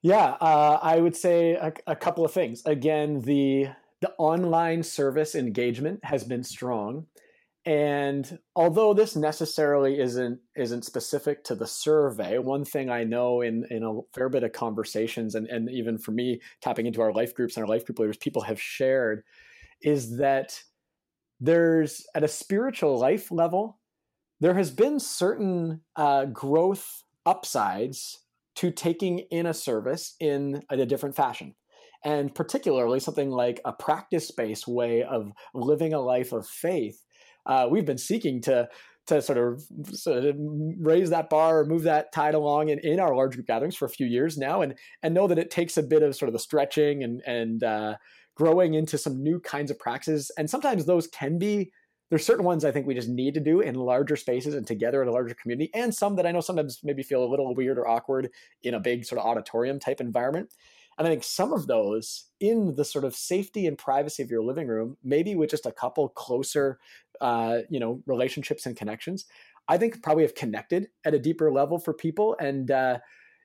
Yeah, 0.00 0.36
uh, 0.40 0.78
I 0.80 1.00
would 1.00 1.16
say 1.16 1.54
a, 1.54 1.72
a, 1.88 1.96
couple 1.96 2.24
of 2.24 2.32
things. 2.32 2.62
Again, 2.64 3.20
the 3.20 3.68
the 4.00 4.12
online 4.16 4.84
service 4.84 5.34
engagement 5.34 6.04
has 6.04 6.22
been 6.22 6.44
strong, 6.44 7.06
and 7.64 8.38
although 8.54 8.94
this 8.94 9.16
necessarily 9.16 9.98
isn't 9.98 10.38
isn't 10.54 10.84
specific 10.84 11.42
to 11.44 11.56
the 11.56 11.66
survey, 11.66 12.38
one 12.38 12.64
thing 12.64 12.90
I 12.90 13.02
know 13.02 13.40
in 13.40 13.66
in 13.70 13.82
a 13.82 14.00
fair 14.14 14.28
bit 14.28 14.44
of 14.44 14.52
conversations, 14.52 15.34
and 15.34 15.48
and 15.48 15.68
even 15.68 15.98
for 15.98 16.12
me 16.12 16.40
tapping 16.62 16.86
into 16.86 17.00
our 17.00 17.12
life 17.12 17.34
groups 17.34 17.56
and 17.56 17.64
our 17.64 17.68
life 17.68 17.84
group 17.84 17.98
leaders, 17.98 18.18
people 18.18 18.42
have 18.42 18.60
shared, 18.60 19.24
is 19.82 20.18
that 20.18 20.62
there's 21.40 22.06
at 22.14 22.24
a 22.24 22.28
spiritual 22.28 22.98
life 22.98 23.30
level, 23.30 23.78
there 24.40 24.54
has 24.54 24.70
been 24.70 25.00
certain 25.00 25.82
uh, 25.96 26.26
growth 26.26 27.02
upsides 27.26 28.18
to 28.56 28.70
taking 28.70 29.20
in 29.30 29.46
a 29.46 29.54
service 29.54 30.16
in 30.20 30.62
a 30.70 30.84
different 30.84 31.16
fashion. 31.16 31.54
And 32.04 32.34
particularly 32.34 33.00
something 33.00 33.30
like 33.30 33.60
a 33.64 33.72
practice 33.72 34.30
based 34.30 34.68
way 34.68 35.02
of 35.02 35.32
living 35.54 35.92
a 35.92 36.00
life 36.00 36.32
of 36.32 36.46
faith. 36.46 37.04
Uh, 37.44 37.66
we've 37.70 37.86
been 37.86 37.98
seeking 37.98 38.40
to 38.42 38.68
to 39.08 39.22
sort 39.22 39.38
of, 39.38 39.64
sort 39.90 40.22
of, 40.22 40.36
raise 40.80 41.08
that 41.08 41.30
bar 41.30 41.60
or 41.60 41.64
move 41.64 41.84
that 41.84 42.12
tide 42.12 42.34
along 42.34 42.68
in, 42.68 42.78
in 42.80 43.00
our 43.00 43.14
large 43.16 43.34
group 43.34 43.46
gatherings 43.46 43.74
for 43.74 43.86
a 43.86 43.90
few 43.90 44.06
years 44.06 44.36
now 44.36 44.60
and 44.60 44.74
and 45.02 45.14
know 45.14 45.26
that 45.26 45.38
it 45.38 45.50
takes 45.50 45.78
a 45.78 45.82
bit 45.82 46.02
of 46.02 46.14
sort 46.14 46.28
of 46.28 46.34
the 46.34 46.38
stretching 46.38 47.02
and 47.02 47.22
and 47.26 47.64
uh, 47.64 47.96
growing 48.38 48.74
into 48.74 48.96
some 48.96 49.20
new 49.22 49.40
kinds 49.40 49.70
of 49.70 49.78
practices. 49.78 50.30
And 50.38 50.48
sometimes 50.48 50.86
those 50.86 51.08
can 51.08 51.38
be 51.38 51.72
there's 52.10 52.24
certain 52.24 52.44
ones 52.44 52.64
I 52.64 52.70
think 52.70 52.86
we 52.86 52.94
just 52.94 53.08
need 53.08 53.34
to 53.34 53.40
do 53.40 53.60
in 53.60 53.74
larger 53.74 54.16
spaces 54.16 54.54
and 54.54 54.66
together 54.66 55.02
in 55.02 55.08
a 55.08 55.12
larger 55.12 55.34
community, 55.34 55.70
and 55.74 55.94
some 55.94 56.16
that 56.16 56.26
I 56.26 56.32
know 56.32 56.40
sometimes 56.40 56.80
maybe 56.82 57.02
feel 57.02 57.22
a 57.22 57.28
little 57.28 57.54
weird 57.54 57.78
or 57.78 57.86
awkward 57.86 58.30
in 58.62 58.72
a 58.72 58.80
big 58.80 59.04
sort 59.04 59.20
of 59.20 59.26
auditorium 59.26 59.78
type 59.78 60.00
environment. 60.00 60.54
And 60.96 61.06
I 61.06 61.10
think 61.10 61.22
some 61.22 61.52
of 61.52 61.66
those 61.66 62.30
in 62.40 62.74
the 62.76 62.84
sort 62.84 63.04
of 63.04 63.14
safety 63.14 63.66
and 63.66 63.76
privacy 63.76 64.22
of 64.22 64.30
your 64.30 64.42
living 64.42 64.68
room, 64.68 64.96
maybe 65.04 65.34
with 65.36 65.50
just 65.50 65.66
a 65.66 65.72
couple 65.72 66.08
closer, 66.08 66.78
uh, 67.20 67.58
you 67.68 67.78
know, 67.78 68.02
relationships 68.06 68.64
and 68.64 68.74
connections, 68.74 69.26
I 69.68 69.76
think 69.76 70.02
probably 70.02 70.24
have 70.24 70.34
connected 70.34 70.88
at 71.04 71.14
a 71.14 71.18
deeper 71.18 71.52
level 71.52 71.78
for 71.78 71.92
people. 71.92 72.36
And 72.40 72.70
uh, 72.70 72.98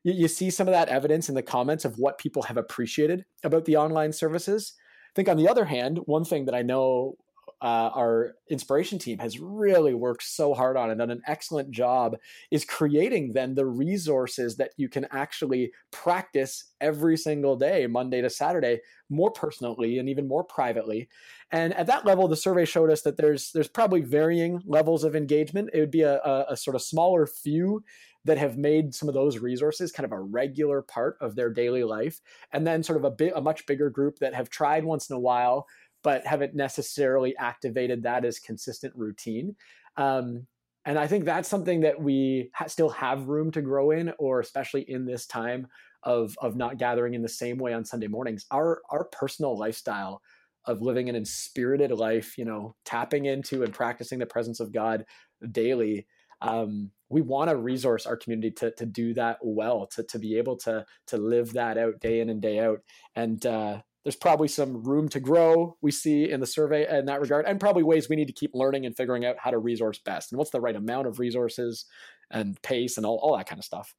you, 0.03 0.13
you 0.13 0.27
see 0.27 0.49
some 0.49 0.67
of 0.67 0.73
that 0.73 0.89
evidence 0.89 1.29
in 1.29 1.35
the 1.35 1.43
comments 1.43 1.85
of 1.85 1.99
what 1.99 2.17
people 2.17 2.43
have 2.43 2.57
appreciated 2.57 3.25
about 3.43 3.65
the 3.65 3.75
online 3.75 4.13
services. 4.13 4.73
Think 5.15 5.29
on 5.29 5.37
the 5.37 5.47
other 5.47 5.65
hand, 5.65 5.99
one 6.05 6.25
thing 6.25 6.45
that 6.45 6.55
I 6.55 6.61
know 6.61 7.17
uh, 7.63 7.89
our 7.95 8.35
inspiration 8.49 8.99
team 8.99 9.17
has 9.19 9.39
really 9.39 9.93
worked 9.93 10.23
so 10.23 10.53
hard 10.53 10.75
on 10.75 10.89
and 10.89 10.99
done 10.99 11.09
an 11.09 11.21
excellent 11.25 11.71
job 11.71 12.17
is 12.51 12.65
creating 12.65 13.31
then 13.31 13.55
the 13.55 13.65
resources 13.65 14.57
that 14.57 14.71
you 14.75 14.89
can 14.89 15.07
actually 15.11 15.71
practice 15.89 16.71
every 16.81 17.15
single 17.15 17.55
day, 17.55 17.87
Monday 17.87 18.21
to 18.21 18.29
Saturday, 18.29 18.81
more 19.09 19.31
personally 19.31 19.97
and 19.97 20.09
even 20.09 20.27
more 20.27 20.43
privately. 20.43 21.07
And 21.51 21.73
at 21.75 21.87
that 21.87 22.05
level, 22.05 22.27
the 22.27 22.35
survey 22.35 22.65
showed 22.65 22.91
us 22.91 23.01
that 23.03 23.15
there's 23.15 23.51
there's 23.53 23.69
probably 23.69 24.01
varying 24.01 24.61
levels 24.65 25.05
of 25.05 25.15
engagement. 25.15 25.69
It 25.73 25.79
would 25.79 25.91
be 25.91 26.01
a, 26.01 26.19
a, 26.19 26.45
a 26.49 26.57
sort 26.57 26.75
of 26.75 26.81
smaller 26.81 27.25
few 27.25 27.81
that 28.25 28.37
have 28.37 28.57
made 28.57 28.93
some 28.93 29.09
of 29.09 29.15
those 29.15 29.39
resources 29.39 29.91
kind 29.91 30.05
of 30.05 30.11
a 30.11 30.19
regular 30.19 30.81
part 30.81 31.17
of 31.21 31.35
their 31.35 31.49
daily 31.49 31.83
life 31.83 32.21
and 32.51 32.65
then 32.65 32.83
sort 32.83 32.97
of 32.97 33.03
a 33.03 33.11
bit 33.11 33.33
a 33.35 33.41
much 33.41 33.65
bigger 33.65 33.89
group 33.89 34.19
that 34.19 34.33
have 34.33 34.49
tried 34.49 34.83
once 34.83 35.09
in 35.09 35.15
a 35.15 35.19
while 35.19 35.67
but 36.03 36.25
haven't 36.25 36.53
necessarily 36.53 37.35
activated 37.37 38.03
that 38.03 38.25
as 38.25 38.37
consistent 38.37 38.93
routine. 38.95 39.55
Um, 39.95 40.47
and 40.85 40.99
i 40.99 41.07
think 41.07 41.23
that's 41.23 41.47
something 41.47 41.81
that 41.81 42.01
we 42.01 42.49
ha- 42.53 42.67
still 42.67 42.89
have 42.89 43.29
room 43.29 43.51
to 43.51 43.61
grow 43.61 43.91
in 43.91 44.11
or 44.19 44.39
especially 44.39 44.81
in 44.81 45.05
this 45.05 45.25
time 45.25 45.67
of 46.03 46.35
of 46.41 46.55
not 46.55 46.77
gathering 46.77 47.13
in 47.13 47.21
the 47.21 47.29
same 47.29 47.57
way 47.57 47.73
on 47.73 47.85
sunday 47.85 48.07
mornings. 48.07 48.45
Our 48.51 48.81
our 48.89 49.05
personal 49.05 49.57
lifestyle 49.57 50.21
of 50.65 50.81
living 50.81 51.09
an 51.09 51.15
inspirited 51.15 51.91
life 51.91 52.37
you 52.37 52.45
know 52.45 52.75
tapping 52.85 53.25
into 53.25 53.63
and 53.63 53.73
practicing 53.73 54.19
the 54.19 54.25
presence 54.25 54.59
of 54.59 54.71
god 54.71 55.05
daily 55.51 56.05
um, 56.41 56.91
we 57.13 57.21
want 57.21 57.49
to 57.49 57.55
resource 57.55 58.05
our 58.05 58.17
community 58.17 58.49
to, 58.49 58.71
to 58.71 58.85
do 58.85 59.13
that 59.13 59.37
well 59.43 59.85
to, 59.85 60.03
to 60.03 60.17
be 60.17 60.37
able 60.37 60.57
to 60.57 60.85
to 61.07 61.17
live 61.17 61.53
that 61.53 61.77
out 61.77 61.99
day 61.99 62.19
in 62.19 62.29
and 62.29 62.41
day 62.41 62.59
out 62.59 62.79
and 63.15 63.45
uh, 63.45 63.79
there's 64.03 64.15
probably 64.15 64.47
some 64.47 64.83
room 64.83 65.07
to 65.07 65.19
grow 65.19 65.77
we 65.81 65.91
see 65.91 66.29
in 66.29 66.39
the 66.39 66.47
survey 66.47 66.87
in 66.89 67.05
that 67.05 67.21
regard 67.21 67.45
and 67.45 67.59
probably 67.59 67.83
ways 67.83 68.09
we 68.09 68.15
need 68.15 68.27
to 68.27 68.33
keep 68.33 68.51
learning 68.53 68.85
and 68.85 68.97
figuring 68.97 69.25
out 69.25 69.35
how 69.37 69.51
to 69.51 69.59
resource 69.59 69.99
best 69.99 70.31
and 70.31 70.39
what's 70.39 70.51
the 70.51 70.59
right 70.59 70.75
amount 70.75 71.07
of 71.07 71.19
resources 71.19 71.85
and 72.31 72.59
pace 72.63 72.97
and 72.97 73.05
all, 73.05 73.19
all 73.21 73.37
that 73.37 73.47
kind 73.47 73.59
of 73.59 73.65
stuff 73.65 73.93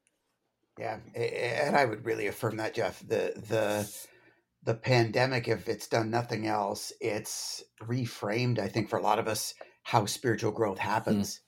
yeah 0.78 0.98
and 1.14 1.76
i 1.76 1.84
would 1.84 2.04
really 2.04 2.26
affirm 2.26 2.56
that 2.56 2.74
jeff 2.74 2.98
the 3.06 3.32
the 3.48 3.88
the 4.64 4.74
pandemic 4.74 5.46
if 5.46 5.68
it's 5.68 5.86
done 5.86 6.10
nothing 6.10 6.46
else 6.46 6.92
it's 7.00 7.62
reframed 7.82 8.58
i 8.58 8.66
think 8.66 8.88
for 8.88 8.98
a 8.98 9.02
lot 9.02 9.20
of 9.20 9.28
us 9.28 9.54
how 9.84 10.06
spiritual 10.06 10.50
growth 10.50 10.78
hmm. 10.78 10.88
happens. 10.88 11.40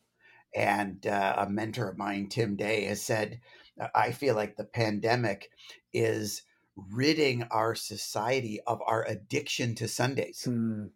And 0.57 1.07
uh, 1.07 1.35
a 1.37 1.51
mentor 1.51 1.91
of 1.91 1.99
mine, 1.99 2.29
Tim 2.29 2.57
Day, 2.57 2.85
has 2.85 3.03
said, 3.03 3.41
I 3.95 4.11
feel 4.13 4.35
like 4.35 4.57
the 4.57 4.65
pandemic 4.65 5.51
is 5.93 6.43
ridding 6.75 7.43
our 7.51 7.75
society 7.75 8.61
of 8.67 8.81
our 8.87 9.07
addiction 9.07 9.75
to 9.77 9.87
Sundays. 9.87 10.45
Hmm. 10.45 10.87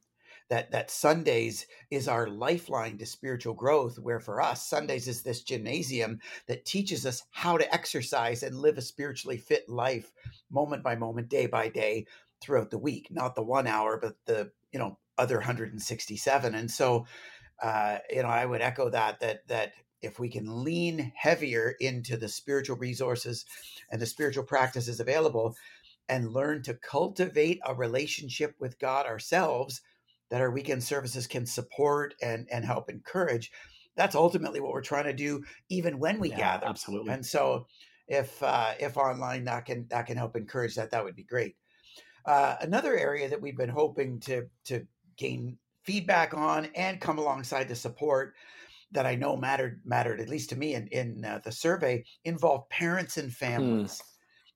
That, 0.48 0.72
that 0.72 0.90
Sundays 0.90 1.66
is 1.92 2.08
our 2.08 2.26
lifeline 2.26 2.98
to 2.98 3.06
spiritual 3.06 3.54
growth, 3.54 4.00
where 4.00 4.18
for 4.18 4.40
us, 4.40 4.66
Sundays 4.66 5.06
is 5.06 5.22
this 5.22 5.44
gymnasium 5.44 6.18
that 6.48 6.64
teaches 6.64 7.06
us 7.06 7.22
how 7.30 7.56
to 7.56 7.72
exercise 7.72 8.42
and 8.42 8.56
live 8.56 8.76
a 8.76 8.82
spiritually 8.82 9.36
fit 9.36 9.68
life 9.68 10.10
moment 10.50 10.82
by 10.82 10.96
moment, 10.96 11.28
day 11.28 11.46
by 11.46 11.68
day 11.68 12.04
throughout 12.40 12.70
the 12.70 12.78
week. 12.78 13.06
Not 13.12 13.36
the 13.36 13.44
one 13.44 13.68
hour, 13.68 13.96
but 14.02 14.16
the, 14.26 14.50
you 14.72 14.80
know, 14.80 14.98
other 15.16 15.36
167. 15.36 16.54
And 16.54 16.68
so 16.68 17.06
uh, 17.62 17.98
you 18.10 18.22
know, 18.22 18.28
I 18.28 18.46
would 18.46 18.62
echo 18.62 18.90
that 18.90 19.20
that 19.20 19.46
that 19.48 19.72
if 20.02 20.18
we 20.18 20.28
can 20.28 20.64
lean 20.64 21.12
heavier 21.14 21.74
into 21.80 22.16
the 22.16 22.28
spiritual 22.28 22.76
resources 22.76 23.44
and 23.90 24.00
the 24.00 24.06
spiritual 24.06 24.44
practices 24.44 25.00
available 25.00 25.54
and 26.08 26.32
learn 26.32 26.62
to 26.62 26.74
cultivate 26.74 27.60
a 27.66 27.74
relationship 27.74 28.54
with 28.58 28.78
God 28.78 29.06
ourselves 29.06 29.82
that 30.30 30.40
our 30.40 30.50
weekend 30.50 30.82
services 30.82 31.26
can 31.26 31.44
support 31.46 32.14
and 32.22 32.46
and 32.50 32.64
help 32.64 32.88
encourage 32.88 33.50
that's 33.96 34.14
ultimately 34.14 34.60
what 34.60 34.72
we're 34.72 34.80
trying 34.80 35.04
to 35.04 35.12
do 35.12 35.42
even 35.68 35.98
when 35.98 36.18
we 36.20 36.30
yeah, 36.30 36.36
gather. 36.36 36.66
absolutely. 36.66 37.12
And 37.12 37.24
so 37.24 37.66
if 38.08 38.42
uh, 38.42 38.72
if 38.78 38.96
online 38.96 39.44
that 39.44 39.66
can 39.66 39.86
that 39.90 40.06
can 40.06 40.16
help 40.16 40.36
encourage 40.36 40.74
that 40.76 40.90
that 40.90 41.04
would 41.04 41.16
be 41.16 41.24
great. 41.24 41.56
Uh, 42.24 42.56
another 42.60 42.96
area 42.96 43.28
that 43.28 43.40
we've 43.40 43.56
been 43.56 43.68
hoping 43.68 44.20
to 44.20 44.46
to 44.64 44.86
gain 45.16 45.58
feedback 45.90 46.34
on 46.34 46.66
and 46.76 47.00
come 47.00 47.18
alongside 47.18 47.66
the 47.66 47.74
support 47.74 48.34
that 48.92 49.06
I 49.06 49.16
know 49.16 49.36
mattered 49.36 49.80
mattered 49.84 50.20
at 50.20 50.28
least 50.28 50.50
to 50.50 50.56
me 50.56 50.74
in 50.74 50.86
in 50.88 51.24
uh, 51.24 51.40
the 51.42 51.50
survey 51.50 52.04
involved 52.24 52.70
parents 52.70 53.16
and 53.16 53.28
hmm. 53.28 53.34
families. 53.34 53.98
Hmm. 53.98 54.06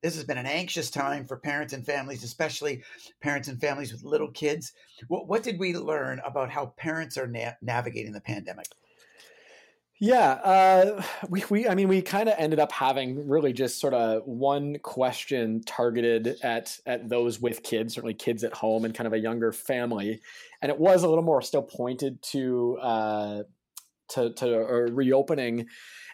This 0.03 0.14
has 0.14 0.25
been 0.25 0.38
an 0.38 0.47
anxious 0.47 0.90
time 0.90 1.25
for 1.25 1.38
parents 1.38 1.73
and 1.73 1.85
families, 1.85 2.23
especially 2.23 2.85
parents 3.23 3.49
and 3.49 3.59
families 3.59 3.90
with 3.90 4.05
little 4.05 4.31
kids. 4.31 4.73
What, 5.09 5.29
what 5.29 5.42
did 5.42 5.59
we 5.59 5.75
learn 5.75 6.20
about 6.27 6.51
how 6.51 6.75
parents 6.77 7.16
are 7.16 7.27
na- 7.27 7.53
navigating 7.62 8.12
the 8.12 8.20
pandemic? 8.20 8.66
Yeah, 10.00 10.33
uh, 10.33 11.02
we, 11.28 11.44
we, 11.50 11.68
I 11.68 11.74
mean, 11.74 11.88
we 11.88 12.02
kind 12.02 12.28
of 12.28 12.35
ended 12.38 12.59
up 12.59 12.72
having 12.72 13.28
really 13.28 13.52
just 13.52 13.80
sort 13.80 13.94
of 13.94 14.22
one 14.24 14.78
question 14.80 15.62
targeted 15.64 16.37
at 16.42 16.78
at 16.87 17.09
those 17.09 17.40
with 17.40 17.62
kids, 17.62 17.94
certainly 17.94 18.14
kids 18.14 18.44
at 18.44 18.52
home 18.52 18.85
and 18.85 18.94
kind 18.94 19.07
of 19.07 19.12
a 19.12 19.18
younger 19.18 19.52
family, 19.52 20.20
and 20.62 20.70
it 20.70 20.78
was 20.78 21.02
a 21.02 21.09
little 21.09 21.24
more 21.24 21.42
still 21.42 21.62
pointed 21.62 22.22
to 22.22 22.78
uh, 22.80 23.42
to 24.11 24.33
to 24.35 24.48
reopening, 24.92 25.66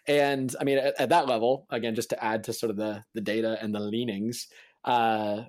and 0.07 0.55
I 0.61 0.64
mean, 0.64 0.79
at, 0.79 1.01
at, 1.01 1.09
that 1.11 1.27
level, 1.27 1.66
again, 1.71 1.95
just 1.95 2.11
to 2.11 2.23
add 2.23 2.45
to 2.45 2.53
sort 2.53 2.71
of 2.71 2.77
the 2.77 3.05
the 3.14 3.21
data 3.21 3.59
and 3.61 3.75
the 3.75 3.81
leanings. 3.81 4.49
Uh, 4.85 5.43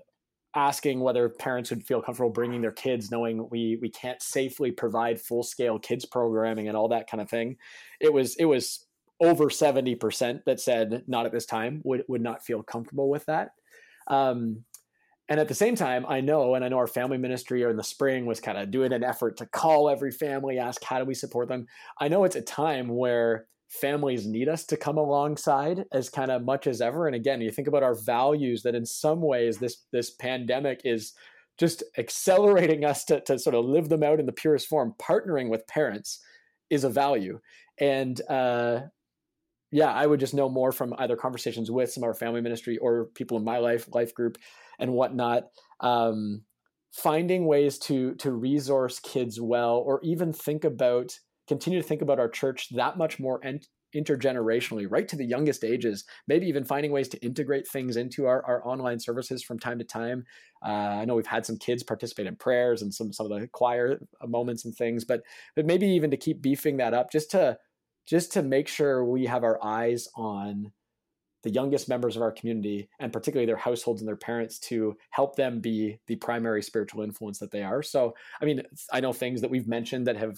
asking 0.56 1.00
whether 1.00 1.30
parents 1.30 1.70
would 1.70 1.84
feel 1.84 2.02
comfortable 2.02 2.30
bringing 2.30 2.62
their 2.62 2.72
kids 2.72 3.10
knowing 3.10 3.48
we 3.50 3.78
we 3.82 3.90
can't 3.90 4.22
safely 4.22 4.72
provide 4.72 5.20
full 5.20 5.44
scale 5.44 5.80
kids 5.80 6.06
programming 6.06 6.68
and 6.68 6.76
all 6.76 6.90
that 6.90 7.10
kind 7.10 7.22
of 7.22 7.30
thing. 7.30 7.58
It 8.00 8.12
was 8.12 8.36
it 8.36 8.46
was 8.46 8.86
over 9.22 9.46
70% 9.46 10.44
that 10.46 10.60
said 10.60 11.04
not 11.08 11.26
at 11.26 11.32
this 11.32 11.46
time 11.46 11.82
would 11.84 12.04
would 12.08 12.22
not 12.22 12.44
feel 12.44 12.64
comfortable 12.64 13.10
with 13.10 13.26
that. 13.26 13.52
Um, 14.08 14.66
and 15.30 15.40
at 15.40 15.48
the 15.48 15.56
same 15.56 15.76
time 15.76 16.06
i 16.10 16.20
know 16.20 16.56
and 16.56 16.66
i 16.66 16.68
know 16.68 16.78
our 16.78 16.88
family 16.88 17.18
ministry 17.18 17.62
in 17.62 17.78
the 17.78 17.84
spring 17.84 18.26
was 18.26 18.42
kind 18.42 18.58
of 18.58 18.70
doing 18.70 18.92
an 18.92 19.04
effort 19.04 19.38
to 19.38 19.46
call 19.46 19.88
every 19.88 20.12
family 20.12 20.58
ask 20.58 20.84
how 20.84 21.00
do 21.00 21.06
we 21.06 21.14
support 21.14 21.48
them? 21.48 21.68
I 22.00 22.10
know 22.10 22.26
it's 22.26 22.36
a 22.36 22.42
time 22.42 22.90
where 22.90 23.48
families 23.72 24.28
need 24.28 24.50
us 24.50 24.66
to 24.66 24.76
come 24.76 24.98
alongside 24.98 25.86
as 25.94 26.10
kind 26.10 26.30
of 26.30 26.44
much 26.44 26.68
as 26.68 26.82
ever. 26.82 27.08
And 27.08 27.16
again 27.16 27.42
you 27.42 27.52
think 27.52 27.68
about 27.68 27.84
our 27.84 27.96
values 27.96 28.64
that 28.64 28.76
in 28.76 28.86
some 28.86 29.22
ways 29.22 29.58
this 29.58 29.86
this 29.92 30.12
pandemic 30.12 30.82
is 30.84 31.14
just 31.58 31.84
accelerating 31.98 32.84
us 32.84 33.06
to, 33.06 33.22
to 33.22 33.40
sort 33.40 33.56
of 33.56 33.66
live 33.66 33.88
them 33.88 34.04
out 34.04 34.20
in 34.20 34.26
the 34.26 34.32
purest 34.32 34.68
form. 34.68 34.94
Partnering 35.02 35.50
with 35.50 35.68
parents 35.68 36.20
is 36.70 36.84
a 36.84 36.90
value. 36.90 37.40
And 37.80 38.22
uh, 38.30 38.82
yeah 39.74 39.94
i 39.94 40.06
would 40.06 40.20
just 40.20 40.34
know 40.34 40.50
more 40.50 40.74
from 40.74 40.94
either 40.98 41.16
conversations 41.16 41.72
with 41.72 41.90
some 41.90 42.04
of 42.04 42.08
our 42.10 42.14
family 42.14 42.42
ministry 42.42 42.78
or 42.80 43.06
people 43.16 43.38
in 43.38 43.44
my 43.46 43.58
life 43.58 43.88
life 43.94 44.14
group 44.14 44.38
and 44.80 44.92
whatnot. 44.92 45.44
Um, 45.80 46.44
finding 46.92 47.46
ways 47.46 47.80
to 47.80 48.16
to 48.16 48.32
resource 48.34 49.00
kids 49.00 49.40
well 49.40 49.78
or 49.78 50.02
even 50.04 50.34
think 50.34 50.66
about 50.66 51.18
continue 51.52 51.82
to 51.82 51.88
think 51.88 52.02
about 52.02 52.18
our 52.18 52.30
church 52.30 52.70
that 52.70 52.98
much 52.98 53.20
more 53.20 53.44
ent- 53.44 53.68
intergenerationally, 53.94 54.88
right 54.90 55.06
to 55.10 55.18
the 55.18 55.26
youngest 55.26 55.66
ages, 55.66 56.06
maybe 56.26 56.48
even 56.48 56.64
finding 56.64 56.94
ways 56.94 57.10
to 57.10 57.20
integrate 57.20 57.68
things 57.68 57.98
into 57.98 58.26
our, 58.26 58.42
our 58.46 58.66
online 58.66 58.98
services 58.98 59.44
from 59.44 59.60
time 59.60 59.78
to 59.78 59.84
time. 59.84 60.24
Uh, 60.66 60.70
I 61.02 61.04
know 61.04 61.16
we've 61.16 61.26
had 61.26 61.46
some 61.46 61.58
kids 61.58 61.84
participate 61.84 62.26
in 62.26 62.38
prayers 62.38 62.82
and 62.82 62.94
some, 62.94 63.12
some 63.12 63.30
of 63.30 63.38
the 63.38 63.50
choir 63.50 64.00
moments 64.26 64.64
and 64.64 64.74
things, 64.74 65.04
but, 65.04 65.24
but 65.58 65.66
maybe 65.66 65.88
even 65.88 66.10
to 66.12 66.16
keep 66.16 66.42
beefing 66.42 66.78
that 66.78 66.94
up 66.94 67.12
just 67.12 67.32
to, 67.32 67.58
just 68.08 68.32
to 68.32 68.44
make 68.44 68.70
sure 68.70 69.04
we 69.04 69.26
have 69.26 69.44
our 69.44 69.62
eyes 69.62 70.08
on 70.16 70.72
the 71.44 71.50
youngest 71.50 71.90
members 71.90 72.16
of 72.16 72.22
our 72.22 72.32
community 72.32 72.88
and 73.02 73.12
particularly 73.12 73.46
their 73.46 73.58
households 73.58 74.00
and 74.00 74.08
their 74.08 74.16
parents 74.16 74.58
to 74.60 74.96
help 75.10 75.36
them 75.36 75.60
be 75.60 76.00
the 76.08 76.16
primary 76.16 76.64
spiritual 76.64 77.04
influence 77.04 77.40
that 77.40 77.52
they 77.52 77.64
are. 77.64 77.84
So, 77.84 78.14
I 78.42 78.46
mean, 78.46 78.62
I 78.94 79.02
know 79.02 79.12
things 79.12 79.42
that 79.42 79.52
we've 79.52 79.68
mentioned 79.68 80.08
that 80.08 80.16
have 80.16 80.38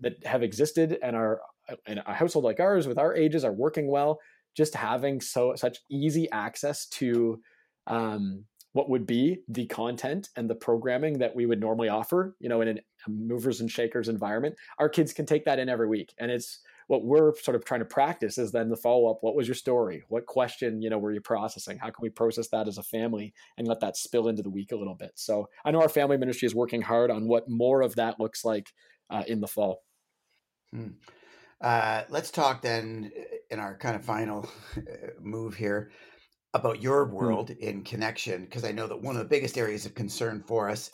that 0.00 0.24
have 0.24 0.42
existed 0.42 0.98
and 1.02 1.16
are 1.16 1.40
in 1.86 1.98
a 1.98 2.12
household 2.12 2.44
like 2.44 2.60
ours 2.60 2.86
with 2.86 2.98
our 2.98 3.14
ages 3.14 3.44
are 3.44 3.52
working 3.52 3.88
well 3.88 4.18
just 4.56 4.74
having 4.74 5.20
so 5.20 5.54
such 5.56 5.78
easy 5.90 6.30
access 6.30 6.86
to 6.86 7.40
um, 7.86 8.44
what 8.72 8.88
would 8.88 9.06
be 9.06 9.38
the 9.48 9.66
content 9.66 10.28
and 10.36 10.48
the 10.48 10.54
programming 10.54 11.18
that 11.18 11.34
we 11.34 11.46
would 11.46 11.60
normally 11.60 11.88
offer 11.88 12.36
you 12.40 12.48
know 12.48 12.60
in 12.60 12.78
a 12.78 12.80
movers 13.08 13.60
and 13.60 13.70
shakers 13.70 14.08
environment 14.08 14.54
our 14.78 14.88
kids 14.88 15.12
can 15.12 15.26
take 15.26 15.44
that 15.44 15.58
in 15.58 15.68
every 15.68 15.88
week. 15.88 16.14
And 16.18 16.30
it's 16.30 16.60
what 16.88 17.04
we're 17.04 17.34
sort 17.36 17.54
of 17.54 17.64
trying 17.64 17.80
to 17.80 17.86
practice 17.86 18.38
is 18.38 18.52
then 18.52 18.68
the 18.68 18.76
follow 18.76 19.10
up 19.10 19.18
what 19.20 19.34
was 19.34 19.48
your 19.48 19.54
story? 19.54 20.02
What 20.08 20.26
question 20.26 20.82
you 20.82 20.90
know 20.90 20.98
were 20.98 21.12
you 21.12 21.20
processing? 21.20 21.78
How 21.78 21.86
can 21.86 22.02
we 22.02 22.10
process 22.10 22.48
that 22.48 22.68
as 22.68 22.78
a 22.78 22.82
family 22.82 23.32
and 23.56 23.66
let 23.66 23.80
that 23.80 23.96
spill 23.96 24.28
into 24.28 24.42
the 24.42 24.50
week 24.50 24.72
a 24.72 24.76
little 24.76 24.94
bit? 24.94 25.12
So 25.14 25.48
i 25.64 25.70
know 25.70 25.80
our 25.80 25.88
family 25.88 26.16
ministry 26.16 26.46
is 26.46 26.54
working 26.54 26.82
hard 26.82 27.10
on 27.10 27.26
what 27.26 27.48
more 27.48 27.82
of 27.82 27.94
that 27.96 28.20
looks 28.20 28.44
like 28.44 28.72
uh, 29.12 29.22
in 29.26 29.40
the 29.40 29.46
fall. 29.46 29.82
Hmm. 30.72 30.88
Uh, 31.60 32.02
let's 32.08 32.30
talk 32.30 32.62
then 32.62 33.12
in 33.50 33.60
our 33.60 33.76
kind 33.76 33.94
of 33.94 34.04
final 34.04 34.48
move 35.20 35.54
here 35.54 35.92
about 36.54 36.82
your 36.82 37.06
hmm. 37.06 37.14
world 37.14 37.50
hmm. 37.50 37.62
in 37.62 37.84
connection, 37.84 38.44
because 38.44 38.64
I 38.64 38.72
know 38.72 38.86
that 38.88 39.02
one 39.02 39.16
of 39.16 39.22
the 39.22 39.28
biggest 39.28 39.58
areas 39.58 39.86
of 39.86 39.94
concern 39.94 40.42
for 40.46 40.68
us 40.68 40.90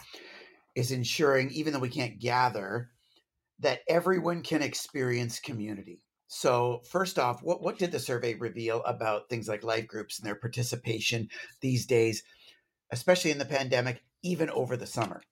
is 0.74 0.92
ensuring, 0.92 1.50
even 1.50 1.72
though 1.72 1.78
we 1.78 1.88
can't 1.88 2.20
gather, 2.20 2.90
that 3.61 3.81
everyone 3.88 4.42
can 4.42 4.62
experience 4.62 5.40
community. 5.40 6.00
So, 6.28 6.83
first 6.90 7.18
off, 7.18 7.42
what, 7.42 7.62
what 7.62 7.78
did 7.78 7.90
the 7.90 7.98
survey 7.98 8.35
reveal 8.35 8.83
about 8.85 9.31
things 9.31 9.48
like 9.48 9.64
life 9.64 9.88
groups 9.88 10.18
and 10.18 10.26
their 10.26 10.35
participation 10.35 11.28
these 11.62 11.87
days, 11.87 12.22
especially 12.92 13.31
in 13.31 13.38
the 13.38 13.46
pandemic, 13.46 14.02
even 14.22 14.50
over 14.50 14.76
the 14.76 14.87
summer? 14.87 15.22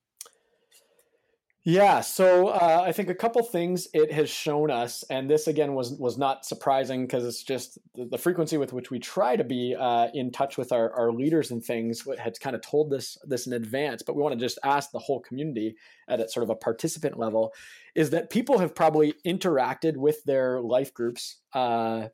Yeah, 1.68 2.00
so 2.00 2.46
uh, 2.50 2.84
I 2.86 2.92
think 2.92 3.10
a 3.10 3.14
couple 3.14 3.42
things 3.42 3.88
it 3.92 4.12
has 4.12 4.30
shown 4.30 4.70
us, 4.70 5.02
and 5.10 5.28
this 5.28 5.48
again 5.48 5.74
was 5.74 5.90
was 5.90 6.16
not 6.16 6.44
surprising 6.44 7.02
because 7.02 7.24
it's 7.24 7.42
just 7.42 7.80
the, 7.96 8.04
the, 8.04 8.18
frequency 8.18 8.56
with 8.56 8.72
which 8.72 8.92
we 8.92 9.00
try 9.00 9.34
to 9.34 9.42
be 9.42 9.74
uh, 9.76 10.06
in 10.14 10.30
touch 10.30 10.56
with 10.56 10.70
our, 10.70 10.92
our 10.92 11.10
leaders 11.10 11.50
and 11.50 11.64
things 11.64 12.06
had 12.20 12.38
kind 12.38 12.54
of 12.54 12.62
told 12.62 12.88
this 12.88 13.18
this 13.24 13.48
in 13.48 13.52
advance. 13.52 14.04
But 14.04 14.14
we 14.14 14.22
want 14.22 14.38
to 14.38 14.38
just 14.38 14.60
ask 14.62 14.92
the 14.92 15.00
whole 15.00 15.18
community 15.18 15.74
at 16.06 16.20
a 16.20 16.28
sort 16.28 16.44
of 16.44 16.50
a 16.50 16.54
participant 16.54 17.18
level, 17.18 17.52
is 17.96 18.10
that 18.10 18.30
people 18.30 18.58
have 18.58 18.72
probably 18.72 19.14
interacted 19.26 19.96
with 19.96 20.22
their 20.22 20.60
life 20.60 20.94
groups 20.94 21.38
uh, 21.52 22.06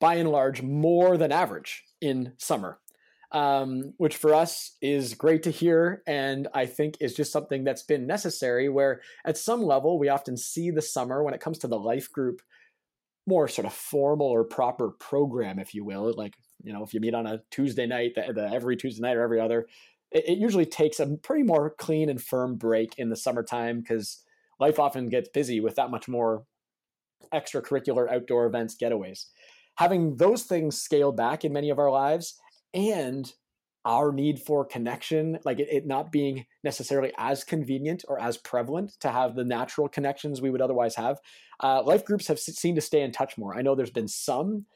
by 0.00 0.14
and 0.14 0.30
large 0.30 0.62
more 0.62 1.18
than 1.18 1.32
average 1.32 1.84
in 2.00 2.32
summer 2.38 2.78
um, 3.32 3.92
which 3.98 4.16
for 4.16 4.34
us 4.34 4.76
is 4.80 5.14
great 5.14 5.42
to 5.42 5.50
hear. 5.50 6.02
And 6.06 6.48
I 6.54 6.66
think 6.66 6.96
is 7.00 7.14
just 7.14 7.32
something 7.32 7.64
that's 7.64 7.82
been 7.82 8.06
necessary 8.06 8.68
where 8.68 9.00
at 9.24 9.36
some 9.36 9.62
level 9.62 9.98
we 9.98 10.08
often 10.08 10.36
see 10.36 10.70
the 10.70 10.82
summer 10.82 11.22
when 11.22 11.34
it 11.34 11.40
comes 11.40 11.58
to 11.58 11.68
the 11.68 11.78
life 11.78 12.10
group 12.10 12.40
more 13.26 13.46
sort 13.46 13.66
of 13.66 13.74
formal 13.74 14.26
or 14.26 14.44
proper 14.44 14.90
program, 14.98 15.58
if 15.58 15.74
you 15.74 15.84
will. 15.84 16.14
Like, 16.16 16.34
you 16.62 16.72
know, 16.72 16.82
if 16.82 16.94
you 16.94 17.00
meet 17.00 17.14
on 17.14 17.26
a 17.26 17.42
Tuesday 17.50 17.86
night, 17.86 18.12
the, 18.14 18.32
the 18.32 18.50
every 18.50 18.76
Tuesday 18.76 19.02
night 19.02 19.16
or 19.16 19.22
every 19.22 19.40
other, 19.40 19.66
it, 20.10 20.30
it 20.30 20.38
usually 20.38 20.64
takes 20.64 20.98
a 20.98 21.06
pretty 21.22 21.42
more 21.42 21.74
clean 21.78 22.08
and 22.08 22.22
firm 22.22 22.56
break 22.56 22.94
in 22.96 23.10
the 23.10 23.16
summertime 23.16 23.80
because 23.80 24.22
life 24.58 24.78
often 24.78 25.10
gets 25.10 25.28
busy 25.28 25.60
with 25.60 25.76
that 25.76 25.90
much 25.90 26.08
more 26.08 26.44
extracurricular 27.34 28.10
outdoor 28.10 28.46
events, 28.46 28.76
getaways. 28.80 29.26
Having 29.76 30.16
those 30.16 30.44
things 30.44 30.80
scaled 30.80 31.16
back 31.16 31.44
in 31.44 31.52
many 31.52 31.68
of 31.70 31.78
our 31.78 31.90
lives 31.90 32.40
and 32.74 33.32
our 33.84 34.12
need 34.12 34.40
for 34.40 34.64
connection, 34.64 35.38
like 35.44 35.60
it, 35.60 35.68
it, 35.70 35.86
not 35.86 36.12
being 36.12 36.44
necessarily 36.62 37.12
as 37.16 37.44
convenient 37.44 38.04
or 38.08 38.20
as 38.20 38.36
prevalent 38.36 38.92
to 39.00 39.10
have 39.10 39.34
the 39.34 39.44
natural 39.44 39.88
connections 39.88 40.42
we 40.42 40.50
would 40.50 40.60
otherwise 40.60 40.94
have. 40.94 41.18
Uh, 41.62 41.82
life 41.82 42.04
groups 42.04 42.26
have 42.26 42.38
seemed 42.38 42.76
to 42.76 42.82
stay 42.82 43.00
in 43.00 43.12
touch 43.12 43.38
more. 43.38 43.56
I 43.56 43.62
know 43.62 43.74
there's 43.74 43.90
been 43.90 44.08
some 44.08 44.66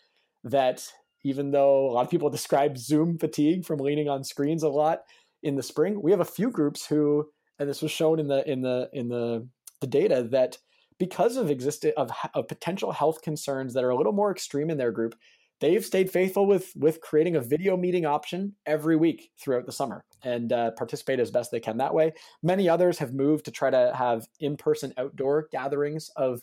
that, 0.45 0.91
even 1.25 1.51
though 1.51 1.91
a 1.91 1.93
lot 1.93 2.05
of 2.05 2.11
people 2.11 2.31
describe 2.31 2.79
Zoom 2.79 3.19
fatigue 3.19 3.67
from 3.67 3.81
leaning 3.81 4.09
on 4.09 4.25
screens 4.25 4.63
a 4.63 4.69
lot 4.69 5.01
in 5.43 5.57
the 5.57 5.63
spring, 5.63 6.01
we 6.01 6.11
have 6.11 6.21
a 6.21 6.25
few 6.25 6.51
groups 6.51 6.87
who, 6.87 7.29
and 7.59 7.69
this 7.69 7.83
was 7.83 7.91
shown 7.91 8.19
in 8.19 8.29
the 8.29 8.49
in 8.51 8.63
the 8.63 8.89
in 8.93 9.09
the 9.09 9.47
the 9.81 9.87
data 9.87 10.27
that 10.31 10.57
because 10.99 11.37
of 11.37 11.51
existing 11.51 11.93
of, 11.97 12.11
of 12.35 12.49
potential 12.49 12.93
health 12.93 13.23
concerns 13.23 13.75
that 13.75 13.85
are 13.85 13.91
a 13.91 13.97
little 13.97 14.13
more 14.13 14.31
extreme 14.31 14.71
in 14.71 14.79
their 14.79 14.93
group, 14.93 15.17
they've 15.63 15.85
stayed 15.85 16.11
faithful 16.11 16.45
with 16.47 16.73
with 16.77 17.01
creating 17.01 17.37
a 17.37 17.41
video 17.41 17.77
meeting 17.77 18.05
option 18.05 18.55
every 18.67 18.97
week 18.97 19.31
throughout 19.41 19.65
the 19.65 19.73
summer 19.73 20.05
and 20.23 20.53
uh, 20.53 20.73
participate 20.73 21.21
as 21.21 21.31
best 21.31 21.51
they 21.51 21.61
can 21.61 21.79
that 21.79 21.95
way. 21.95 22.13
Many 22.43 22.69
others 22.69 22.99
have 22.99 23.15
moved 23.15 23.47
to 23.47 23.51
try 23.51 23.71
to 23.71 23.93
have 23.97 24.27
in-person 24.41 24.93
outdoor 24.99 25.47
gatherings 25.51 26.11
of 26.17 26.43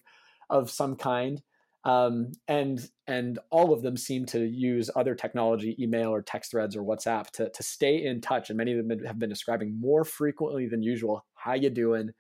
of 0.50 0.72
some 0.72 0.96
kind, 0.96 1.44
um, 1.84 2.32
and 2.48 2.80
and 3.06 3.38
all 3.52 3.74
of 3.74 3.84
them 3.84 3.98
seem 3.98 4.26
to 4.28 4.40
use 4.40 4.90
other 4.96 5.14
technology, 5.14 5.76
email 5.78 6.10
or 6.10 6.22
text 6.22 6.52
threads 6.52 6.76
or 6.76 6.84
WhatsApp 6.84 7.30
to 7.32 7.50
to 7.50 7.62
stay 7.62 8.04
in 8.06 8.22
touch. 8.22 8.50
And 8.50 8.58
many 8.58 8.72
of 8.72 8.88
them 8.88 9.06
have 9.06 9.20
been 9.20 9.30
describing 9.30 9.80
more 9.80 10.06
frequently 10.06 10.68
than 10.68 10.82
usual. 10.82 11.26
How 11.36 11.54
you 11.54 11.70
doing? 11.70 12.12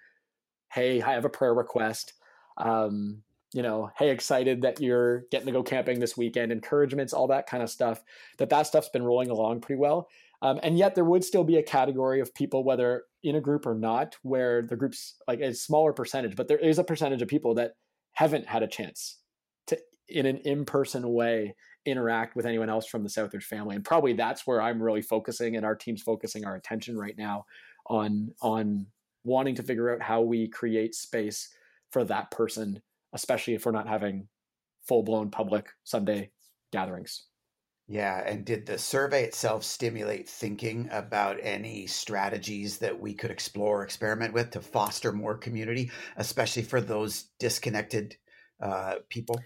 Hey, 0.71 1.01
I 1.01 1.13
have 1.13 1.25
a 1.25 1.29
prayer 1.29 1.53
request. 1.53 2.13
Um, 2.57 3.23
you 3.53 3.63
know, 3.63 3.91
hey, 3.97 4.12
excited 4.12 4.62
that 4.62 4.79
you're 4.79 5.23
getting 5.31 5.47
to 5.47 5.51
go 5.51 5.63
camping 5.63 5.99
this 5.99 6.15
weekend, 6.15 6.51
encouragements, 6.51 7.13
all 7.13 7.27
that 7.27 7.47
kind 7.47 7.63
of 7.63 7.69
stuff, 7.69 8.03
that 8.38 8.49
that 8.49 8.67
stuff's 8.67 8.89
been 8.89 9.03
rolling 9.03 9.29
along 9.29 9.62
pretty 9.62 9.79
well. 9.79 10.07
Um, 10.41 10.59
and 10.63 10.77
yet 10.77 10.95
there 10.95 11.03
would 11.03 11.23
still 11.23 11.43
be 11.43 11.57
a 11.57 11.63
category 11.63 12.19
of 12.19 12.33
people, 12.33 12.63
whether 12.63 13.03
in 13.23 13.35
a 13.35 13.41
group 13.41 13.65
or 13.65 13.75
not, 13.75 14.15
where 14.21 14.62
the 14.62 14.75
group's 14.75 15.15
like 15.27 15.41
a 15.41 15.53
smaller 15.53 15.93
percentage, 15.93 16.35
but 16.35 16.47
there 16.47 16.59
is 16.59 16.79
a 16.79 16.83
percentage 16.83 17.21
of 17.21 17.27
people 17.27 17.55
that 17.55 17.73
haven't 18.13 18.47
had 18.47 18.63
a 18.63 18.67
chance 18.67 19.17
to, 19.67 19.77
in 20.07 20.25
an 20.25 20.38
in-person 20.38 21.12
way, 21.12 21.55
interact 21.85 22.35
with 22.35 22.45
anyone 22.45 22.69
else 22.69 22.85
from 22.88 23.03
the 23.03 23.09
Southridge 23.09 23.43
family. 23.43 23.75
And 23.75 23.83
probably 23.83 24.13
that's 24.13 24.45
where 24.45 24.62
I'm 24.62 24.81
really 24.81 25.01
focusing 25.01 25.55
and 25.55 25.65
our 25.65 25.75
team's 25.75 26.01
focusing 26.01 26.45
our 26.45 26.55
attention 26.55 26.97
right 26.97 27.17
now 27.17 27.45
on, 27.88 28.33
on 28.41 28.88
wanting 29.23 29.55
to 29.55 29.63
figure 29.63 29.93
out 29.93 30.01
how 30.01 30.21
we 30.21 30.47
create 30.47 30.93
space 30.93 31.49
for 31.91 32.03
that 32.05 32.31
person 32.31 32.81
especially 33.13 33.53
if 33.53 33.65
we're 33.65 33.71
not 33.71 33.87
having 33.87 34.27
full 34.87 35.03
blown 35.03 35.29
public 35.29 35.67
Sunday 35.83 36.31
gatherings. 36.71 37.25
Yeah, 37.87 38.21
and 38.23 38.45
did 38.45 38.67
the 38.67 38.77
survey 38.77 39.23
itself 39.23 39.63
stimulate 39.63 40.29
thinking 40.29 40.87
about 40.91 41.37
any 41.41 41.87
strategies 41.87 42.77
that 42.77 42.99
we 42.99 43.15
could 43.15 43.31
explore, 43.31 43.81
experiment 43.81 44.31
with 44.31 44.51
to 44.51 44.61
foster 44.61 45.11
more 45.11 45.35
community, 45.35 45.89
especially 46.15 46.61
for 46.61 46.81
those 46.81 47.29
disconnected 47.39 48.15
uh, 48.61 48.95
people? 49.09 49.41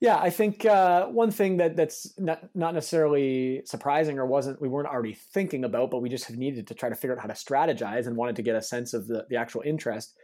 Yeah, 0.00 0.18
I 0.18 0.30
think 0.30 0.66
uh, 0.66 1.06
one 1.06 1.30
thing 1.30 1.58
that 1.58 1.76
that's 1.76 2.12
not, 2.18 2.42
not 2.52 2.74
necessarily 2.74 3.62
surprising 3.64 4.18
or 4.18 4.26
wasn't 4.26 4.60
we 4.60 4.68
weren't 4.68 4.88
already 4.88 5.14
thinking 5.14 5.64
about, 5.64 5.92
but 5.92 6.02
we 6.02 6.08
just 6.08 6.24
have 6.24 6.36
needed 6.36 6.66
to 6.66 6.74
try 6.74 6.88
to 6.88 6.96
figure 6.96 7.14
out 7.14 7.22
how 7.22 7.28
to 7.28 7.34
strategize 7.34 8.08
and 8.08 8.16
wanted 8.16 8.34
to 8.36 8.42
get 8.42 8.56
a 8.56 8.60
sense 8.60 8.92
of 8.92 9.06
the, 9.06 9.24
the 9.30 9.36
actual 9.36 9.62
interest. 9.64 10.16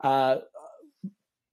Uh, 0.00 0.36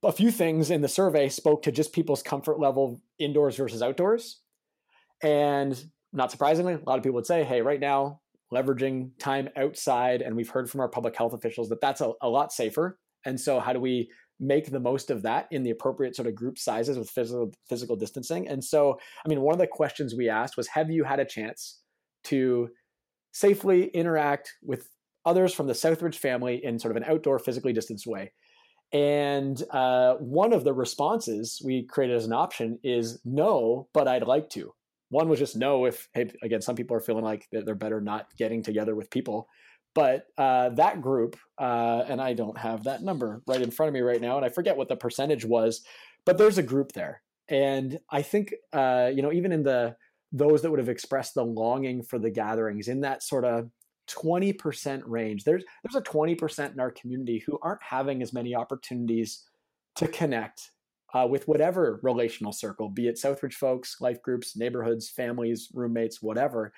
a 0.03 0.11
few 0.11 0.31
things 0.31 0.69
in 0.69 0.81
the 0.81 0.87
survey 0.87 1.29
spoke 1.29 1.63
to 1.63 1.71
just 1.71 1.93
people's 1.93 2.21
comfort 2.21 2.59
level 2.59 3.01
indoors 3.19 3.55
versus 3.55 3.81
outdoors. 3.81 4.41
And 5.23 5.81
not 6.13 6.31
surprisingly, 6.31 6.73
a 6.73 6.79
lot 6.85 6.97
of 6.97 7.03
people 7.03 7.15
would 7.15 7.25
say, 7.25 7.43
hey, 7.43 7.61
right 7.61 7.79
now, 7.79 8.21
leveraging 8.53 9.11
time 9.19 9.49
outside, 9.57 10.21
and 10.21 10.35
we've 10.35 10.49
heard 10.49 10.69
from 10.69 10.81
our 10.81 10.87
public 10.87 11.15
health 11.15 11.33
officials 11.33 11.69
that 11.69 11.81
that's 11.81 12.01
a, 12.01 12.11
a 12.21 12.29
lot 12.29 12.51
safer. 12.51 12.99
And 13.25 13.39
so, 13.39 13.59
how 13.59 13.73
do 13.73 13.79
we 13.79 14.09
make 14.39 14.69
the 14.69 14.79
most 14.79 15.09
of 15.09 15.23
that 15.23 15.47
in 15.51 15.63
the 15.63 15.71
appropriate 15.71 16.15
sort 16.15 16.27
of 16.27 16.35
group 16.35 16.57
sizes 16.59 16.97
with 16.97 17.09
physical 17.09 17.51
physical 17.67 17.95
distancing? 17.95 18.47
And 18.47 18.63
so, 18.63 18.99
I 19.25 19.29
mean, 19.29 19.41
one 19.41 19.53
of 19.53 19.59
the 19.59 19.67
questions 19.67 20.15
we 20.15 20.29
asked 20.29 20.55
was, 20.55 20.67
have 20.67 20.89
you 20.89 21.03
had 21.03 21.19
a 21.19 21.25
chance 21.25 21.81
to 22.25 22.69
safely 23.33 23.85
interact 23.87 24.53
with 24.63 24.89
others 25.25 25.53
from 25.53 25.67
the 25.67 25.73
Southridge 25.73 26.15
family 26.15 26.63
in 26.63 26.79
sort 26.79 26.95
of 26.95 26.97
an 26.97 27.09
outdoor, 27.09 27.39
physically 27.39 27.73
distanced 27.73 28.07
way? 28.07 28.31
And 28.93 29.61
uh, 29.71 30.15
one 30.15 30.53
of 30.53 30.63
the 30.63 30.73
responses 30.73 31.61
we 31.63 31.83
created 31.83 32.15
as 32.15 32.25
an 32.25 32.33
option 32.33 32.79
is 32.83 33.19
no, 33.25 33.89
but 33.93 34.07
I'd 34.07 34.27
like 34.27 34.49
to. 34.51 34.73
One 35.09 35.29
was 35.29 35.39
just 35.39 35.55
no, 35.55 35.85
if, 35.85 36.07
hey, 36.13 36.31
again, 36.41 36.61
some 36.61 36.75
people 36.75 36.95
are 36.95 37.01
feeling 37.01 37.23
like 37.23 37.47
they're 37.51 37.75
better 37.75 38.01
not 38.01 38.27
getting 38.37 38.61
together 38.63 38.95
with 38.95 39.09
people. 39.09 39.47
But 39.93 40.27
uh, 40.37 40.69
that 40.69 41.01
group, 41.01 41.37
uh, 41.57 42.03
and 42.07 42.21
I 42.21 42.33
don't 42.33 42.57
have 42.57 42.83
that 42.83 43.01
number 43.01 43.41
right 43.47 43.61
in 43.61 43.71
front 43.71 43.87
of 43.87 43.93
me 43.93 44.01
right 44.01 44.21
now, 44.21 44.37
and 44.37 44.45
I 44.45 44.49
forget 44.49 44.77
what 44.77 44.89
the 44.89 44.95
percentage 44.95 45.43
was, 45.43 45.83
but 46.25 46.37
there's 46.37 46.57
a 46.57 46.63
group 46.63 46.91
there. 46.91 47.21
And 47.49 47.99
I 48.11 48.21
think, 48.21 48.53
uh, 48.73 49.09
you 49.13 49.21
know, 49.21 49.31
even 49.31 49.51
in 49.51 49.63
the 49.63 49.95
those 50.33 50.61
that 50.61 50.69
would 50.69 50.79
have 50.79 50.89
expressed 50.89 51.33
the 51.33 51.45
longing 51.45 52.03
for 52.03 52.19
the 52.19 52.29
gatherings 52.29 52.89
in 52.89 53.01
that 53.01 53.23
sort 53.23 53.45
of 53.45 53.69
20% 54.07 55.03
range. 55.05 55.43
There's 55.43 55.63
there's 55.83 55.95
a 55.95 56.01
20% 56.01 56.73
in 56.73 56.79
our 56.79 56.91
community 56.91 57.43
who 57.45 57.59
aren't 57.61 57.83
having 57.83 58.21
as 58.21 58.33
many 58.33 58.55
opportunities 58.55 59.43
to 59.95 60.07
connect 60.07 60.71
uh, 61.13 61.27
with 61.29 61.47
whatever 61.47 61.99
relational 62.03 62.51
circle, 62.51 62.89
be 62.89 63.07
it 63.07 63.15
Southridge 63.15 63.53
folks, 63.53 64.01
life 64.01 64.21
groups, 64.21 64.55
neighborhoods, 64.55 65.09
families, 65.09 65.69
roommates, 65.73 66.21
whatever. 66.21 66.73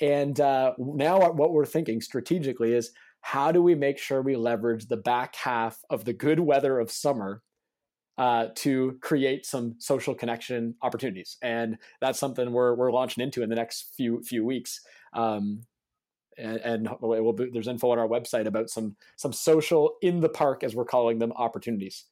And 0.00 0.40
uh, 0.40 0.72
now 0.78 1.30
what 1.32 1.52
we're 1.52 1.66
thinking 1.66 2.00
strategically 2.00 2.72
is 2.72 2.92
how 3.20 3.52
do 3.52 3.62
we 3.62 3.74
make 3.74 3.98
sure 3.98 4.22
we 4.22 4.36
leverage 4.36 4.86
the 4.86 4.96
back 4.96 5.36
half 5.36 5.78
of 5.90 6.04
the 6.04 6.12
good 6.12 6.40
weather 6.40 6.78
of 6.78 6.90
summer 6.90 7.42
uh, 8.18 8.48
to 8.54 8.98
create 9.00 9.46
some 9.46 9.74
social 9.78 10.14
connection 10.14 10.74
opportunities, 10.82 11.38
and 11.42 11.78
that's 12.00 12.18
something 12.18 12.52
we're 12.52 12.74
we're 12.74 12.92
launching 12.92 13.24
into 13.24 13.42
in 13.42 13.48
the 13.48 13.56
next 13.56 13.94
few 13.96 14.22
few 14.22 14.44
weeks. 14.44 14.80
Um, 15.14 15.62
and, 16.40 16.58
and 16.58 16.88
we'll 17.00 17.32
be, 17.32 17.50
there's 17.50 17.68
info 17.68 17.90
on 17.90 17.98
our 17.98 18.08
website 18.08 18.46
about 18.46 18.70
some 18.70 18.96
some 19.16 19.32
social 19.32 19.96
in 20.02 20.20
the 20.20 20.28
park 20.28 20.64
as 20.64 20.74
we're 20.74 20.84
calling 20.84 21.18
them 21.18 21.32
opportunities. 21.32 22.06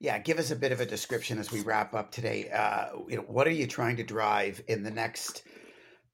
Yeah, 0.00 0.18
give 0.18 0.40
us 0.40 0.50
a 0.50 0.56
bit 0.56 0.72
of 0.72 0.80
a 0.80 0.86
description 0.86 1.38
as 1.38 1.52
we 1.52 1.60
wrap 1.60 1.94
up 1.94 2.10
today. 2.10 2.50
Uh, 2.50 2.88
you 3.08 3.16
know, 3.16 3.22
what 3.22 3.46
are 3.46 3.52
you 3.52 3.68
trying 3.68 3.96
to 3.98 4.02
drive 4.02 4.60
in 4.66 4.82
the 4.82 4.90
next 4.90 5.44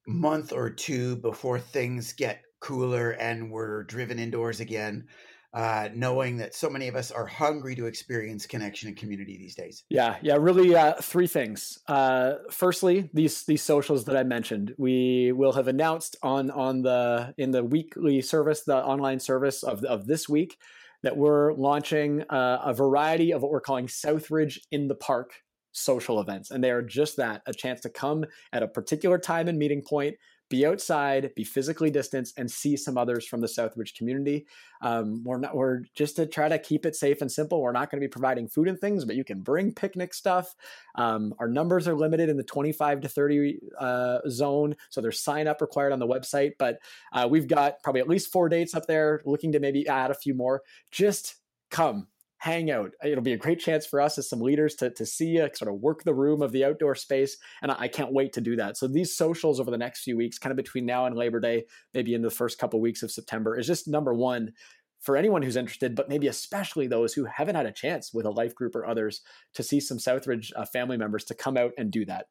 month 0.06 0.52
or 0.52 0.68
two 0.68 1.16
before 1.16 1.58
things 1.58 2.12
get 2.12 2.42
cooler 2.60 3.12
and 3.12 3.50
we're 3.50 3.84
driven 3.84 4.18
indoors 4.18 4.60
again? 4.60 5.06
Uh, 5.54 5.88
knowing 5.94 6.36
that 6.36 6.54
so 6.54 6.68
many 6.68 6.88
of 6.88 6.94
us 6.94 7.10
are 7.10 7.26
hungry 7.26 7.74
to 7.74 7.86
experience 7.86 8.46
connection 8.46 8.88
and 8.88 8.96
community 8.96 9.38
these 9.38 9.54
days? 9.54 9.84
Yeah, 9.88 10.16
yeah, 10.20 10.36
really 10.38 10.74
uh, 10.74 10.94
three 11.00 11.26
things. 11.26 11.78
Uh, 11.86 12.34
firstly, 12.50 13.08
these 13.14 13.44
these 13.44 13.62
socials 13.62 14.04
that 14.04 14.16
I 14.16 14.24
mentioned, 14.24 14.74
we 14.76 15.32
will 15.32 15.52
have 15.52 15.68
announced 15.68 16.16
on 16.22 16.50
on 16.50 16.82
the 16.82 17.34
in 17.38 17.50
the 17.50 17.64
weekly 17.64 18.20
service, 18.20 18.64
the 18.64 18.76
online 18.76 19.20
service 19.20 19.62
of 19.62 19.84
of 19.84 20.06
this 20.06 20.28
week, 20.28 20.58
that 21.02 21.16
we're 21.16 21.54
launching 21.54 22.22
uh, 22.28 22.60
a 22.64 22.74
variety 22.74 23.32
of 23.32 23.42
what 23.42 23.50
we're 23.50 23.60
calling 23.60 23.86
Southridge 23.86 24.58
in 24.70 24.88
the 24.88 24.94
Park 24.94 25.32
social 25.72 26.20
events, 26.20 26.50
and 26.50 26.62
they 26.62 26.70
are 26.70 26.82
just 26.82 27.16
that—a 27.16 27.54
chance 27.54 27.80
to 27.80 27.88
come 27.88 28.24
at 28.52 28.62
a 28.62 28.68
particular 28.68 29.18
time 29.18 29.48
and 29.48 29.58
meeting 29.58 29.82
point 29.82 30.16
be 30.48 30.66
outside, 30.66 31.32
be 31.34 31.44
physically 31.44 31.90
distanced, 31.90 32.38
and 32.38 32.50
see 32.50 32.76
some 32.76 32.96
others 32.96 33.26
from 33.26 33.40
the 33.40 33.46
Southridge 33.46 33.94
community. 33.94 34.46
Um, 34.80 35.22
we're 35.24 35.38
not 35.38 35.54
we're 35.54 35.82
just 35.94 36.16
to 36.16 36.26
try 36.26 36.48
to 36.48 36.58
keep 36.58 36.86
it 36.86 36.96
safe 36.96 37.20
and 37.20 37.30
simple. 37.30 37.60
We're 37.60 37.72
not 37.72 37.90
going 37.90 38.00
to 38.00 38.06
be 38.06 38.10
providing 38.10 38.48
food 38.48 38.68
and 38.68 38.78
things, 38.78 39.04
but 39.04 39.16
you 39.16 39.24
can 39.24 39.40
bring 39.40 39.72
picnic 39.72 40.14
stuff. 40.14 40.54
Um, 40.94 41.34
our 41.38 41.48
numbers 41.48 41.86
are 41.88 41.94
limited 41.94 42.28
in 42.28 42.36
the 42.36 42.44
25 42.44 43.02
to 43.02 43.08
30 43.08 43.58
uh, 43.78 44.18
zone, 44.28 44.76
so 44.90 45.00
there's 45.00 45.20
sign 45.20 45.46
up 45.46 45.60
required 45.60 45.92
on 45.92 45.98
the 45.98 46.06
website. 46.06 46.52
But 46.58 46.78
uh, 47.12 47.28
we've 47.30 47.48
got 47.48 47.82
probably 47.82 48.00
at 48.00 48.08
least 48.08 48.32
four 48.32 48.48
dates 48.48 48.74
up 48.74 48.86
there. 48.86 49.22
Looking 49.24 49.52
to 49.52 49.60
maybe 49.60 49.86
add 49.88 50.10
a 50.10 50.14
few 50.14 50.34
more. 50.34 50.62
Just 50.90 51.36
come 51.70 52.08
hang 52.38 52.70
out. 52.70 52.92
It'll 53.04 53.22
be 53.22 53.32
a 53.32 53.38
great 53.38 53.58
chance 53.58 53.84
for 53.84 54.00
us 54.00 54.16
as 54.16 54.28
some 54.28 54.40
leaders 54.40 54.74
to, 54.76 54.90
to 54.90 55.04
see 55.04 55.26
you, 55.26 55.48
sort 55.54 55.72
of 55.72 55.80
work 55.80 56.04
the 56.04 56.14
room 56.14 56.40
of 56.40 56.52
the 56.52 56.64
outdoor 56.64 56.94
space. 56.94 57.36
And 57.62 57.72
I 57.72 57.88
can't 57.88 58.12
wait 58.12 58.32
to 58.34 58.40
do 58.40 58.56
that. 58.56 58.76
So 58.76 58.86
these 58.86 59.16
socials 59.16 59.58
over 59.60 59.70
the 59.70 59.78
next 59.78 60.02
few 60.02 60.16
weeks, 60.16 60.38
kind 60.38 60.52
of 60.52 60.56
between 60.56 60.86
now 60.86 61.06
and 61.06 61.16
Labor 61.16 61.40
Day, 61.40 61.64
maybe 61.94 62.14
in 62.14 62.22
the 62.22 62.30
first 62.30 62.58
couple 62.58 62.78
of 62.78 62.82
weeks 62.82 63.02
of 63.02 63.10
September, 63.10 63.58
is 63.58 63.66
just 63.66 63.88
number 63.88 64.14
one 64.14 64.52
for 65.00 65.16
anyone 65.16 65.42
who's 65.42 65.56
interested, 65.56 65.94
but 65.94 66.08
maybe 66.08 66.26
especially 66.26 66.86
those 66.86 67.14
who 67.14 67.24
haven't 67.24 67.54
had 67.54 67.66
a 67.66 67.72
chance 67.72 68.12
with 68.12 68.26
a 68.26 68.30
life 68.30 68.54
group 68.54 68.74
or 68.74 68.86
others 68.86 69.20
to 69.54 69.62
see 69.62 69.80
some 69.80 69.98
Southridge 69.98 70.50
uh, 70.56 70.64
family 70.64 70.96
members 70.96 71.24
to 71.24 71.34
come 71.34 71.56
out 71.56 71.72
and 71.78 71.90
do 71.90 72.04
that. 72.04 72.26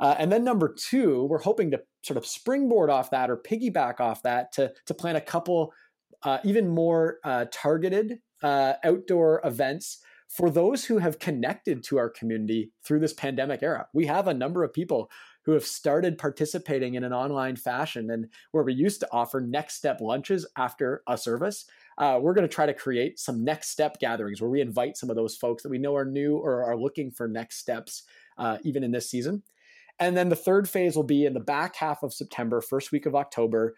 Uh, 0.00 0.16
and 0.18 0.32
then 0.32 0.42
number 0.42 0.74
two, 0.74 1.24
we're 1.24 1.38
hoping 1.38 1.70
to 1.70 1.80
sort 2.02 2.16
of 2.16 2.26
springboard 2.26 2.90
off 2.90 3.10
that 3.10 3.30
or 3.30 3.36
piggyback 3.36 4.00
off 4.00 4.22
that 4.22 4.52
to, 4.52 4.72
to 4.86 4.94
plan 4.94 5.14
a 5.14 5.20
couple 5.20 5.72
uh, 6.24 6.38
even 6.44 6.68
more 6.68 7.18
uh, 7.24 7.44
targeted 7.52 8.18
uh, 8.42 8.74
outdoor 8.84 9.40
events 9.44 9.98
for 10.28 10.48
those 10.48 10.86
who 10.86 10.98
have 10.98 11.18
connected 11.18 11.84
to 11.84 11.98
our 11.98 12.08
community 12.08 12.72
through 12.82 13.00
this 13.00 13.12
pandemic 13.12 13.62
era. 13.62 13.86
We 13.92 14.06
have 14.06 14.28
a 14.28 14.34
number 14.34 14.64
of 14.64 14.72
people 14.72 15.10
who 15.44 15.52
have 15.52 15.66
started 15.66 16.16
participating 16.16 16.94
in 16.94 17.04
an 17.04 17.12
online 17.12 17.56
fashion 17.56 18.10
and 18.10 18.28
where 18.52 18.64
we 18.64 18.72
used 18.72 19.00
to 19.00 19.08
offer 19.12 19.40
next 19.40 19.74
step 19.74 20.00
lunches 20.00 20.46
after 20.56 21.02
a 21.06 21.18
service. 21.18 21.66
Uh, 21.98 22.18
we're 22.22 22.32
going 22.32 22.48
to 22.48 22.54
try 22.54 22.64
to 22.64 22.72
create 22.72 23.18
some 23.18 23.44
next 23.44 23.68
step 23.68 23.98
gatherings 23.98 24.40
where 24.40 24.50
we 24.50 24.60
invite 24.60 24.96
some 24.96 25.10
of 25.10 25.16
those 25.16 25.36
folks 25.36 25.62
that 25.62 25.68
we 25.68 25.78
know 25.78 25.94
are 25.94 26.04
new 26.04 26.36
or 26.36 26.64
are 26.64 26.76
looking 26.78 27.10
for 27.10 27.28
next 27.28 27.58
steps, 27.58 28.04
uh, 28.38 28.56
even 28.62 28.82
in 28.82 28.92
this 28.92 29.10
season. 29.10 29.42
And 29.98 30.16
then 30.16 30.30
the 30.30 30.36
third 30.36 30.68
phase 30.68 30.96
will 30.96 31.02
be 31.02 31.26
in 31.26 31.34
the 31.34 31.40
back 31.40 31.76
half 31.76 32.02
of 32.02 32.14
September, 32.14 32.60
first 32.60 32.90
week 32.90 33.04
of 33.04 33.14
October, 33.14 33.74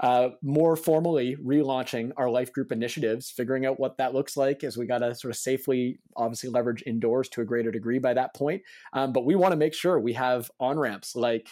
uh, 0.00 0.30
more 0.42 0.76
formally 0.76 1.36
relaunching 1.36 2.12
our 2.16 2.28
life 2.28 2.52
group 2.52 2.70
initiatives, 2.70 3.30
figuring 3.30 3.64
out 3.64 3.80
what 3.80 3.96
that 3.96 4.14
looks 4.14 4.36
like 4.36 4.62
as 4.62 4.76
we 4.76 4.86
got 4.86 4.98
to 4.98 5.14
sort 5.14 5.30
of 5.30 5.38
safely, 5.38 5.98
obviously, 6.16 6.50
leverage 6.50 6.82
indoors 6.86 7.28
to 7.30 7.40
a 7.40 7.44
greater 7.44 7.70
degree 7.70 7.98
by 7.98 8.12
that 8.12 8.34
point. 8.34 8.62
Um, 8.92 9.12
but 9.12 9.24
we 9.24 9.34
want 9.34 9.52
to 9.52 9.56
make 9.56 9.74
sure 9.74 9.98
we 9.98 10.12
have 10.12 10.50
on 10.60 10.78
ramps 10.78 11.16
like 11.16 11.48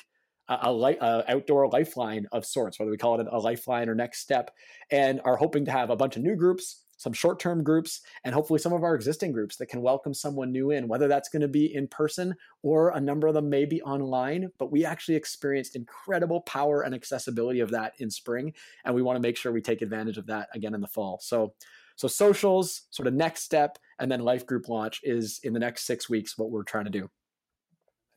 a, 0.49 0.59
a, 0.63 0.73
light, 0.73 0.99
a, 1.01 1.33
outdoor 1.33 1.69
lifeline 1.69 2.27
of 2.33 2.45
sorts, 2.45 2.79
whether 2.79 2.91
we 2.91 2.99
call 2.99 3.19
it 3.21 3.27
a 3.31 3.39
lifeline 3.39 3.89
or 3.89 3.95
next 3.95 4.21
step, 4.21 4.51
and 4.91 5.21
are 5.25 5.37
hoping 5.37 5.65
to 5.65 5.71
have 5.71 5.91
a 5.91 5.97
bunch 5.97 6.17
of 6.17 6.23
new 6.23 6.37
groups 6.37 6.84
some 7.05 7.12
short 7.12 7.38
term 7.38 7.62
groups, 7.62 8.01
and 8.25 8.35
hopefully 8.35 8.59
some 8.59 8.73
of 8.73 8.83
our 8.83 8.95
existing 8.95 9.31
groups 9.31 9.57
that 9.57 9.67
can 9.67 9.83
welcome 9.83 10.14
someone 10.14 10.51
new 10.51 10.71
in, 10.71 10.88
whether 10.88 11.07
that's 11.07 11.29
going 11.29 11.43
to 11.43 11.49
be 11.49 11.73
in 11.73 11.87
person 11.87 12.35
or 12.62 12.88
a 12.97 13.01
number 13.01 13.27
of 13.27 13.35
them 13.35 13.51
may 13.51 13.67
be 13.67 13.83
online. 13.83 14.49
But 14.59 14.73
we 14.73 14.87
actually 14.87 15.17
experienced 15.17 15.77
incredible 15.77 16.40
power 16.40 16.81
and 16.81 16.95
accessibility 16.95 17.61
of 17.61 17.71
that 17.73 17.93
in 17.99 18.11
spring, 18.11 18.55
and 18.87 18.95
we 18.95 19.03
want 19.03 19.17
to 19.17 19.21
make 19.21 19.37
sure 19.37 19.53
we 19.53 19.61
take 19.61 19.83
advantage 19.83 20.17
of 20.17 20.27
that 20.27 20.49
again 20.55 20.75
in 20.75 20.81
the 20.81 20.88
fall. 20.88 21.21
So, 21.23 21.53
so 21.97 22.09
socials, 22.09 22.87
sort 22.90 23.07
of 23.07 23.12
next 23.12 23.43
step, 23.43 23.79
and 23.99 24.11
then 24.11 24.21
life 24.21 24.47
group 24.47 24.69
launch 24.71 25.01
is 25.05 25.40
in 25.45 25.53
the 25.53 25.61
next 25.61 25.85
six 25.85 26.09
weeks 26.09 26.38
what 26.38 26.51
we're 26.51 26.64
trying 26.64 26.87
to 26.87 26.90
do. 26.90 27.11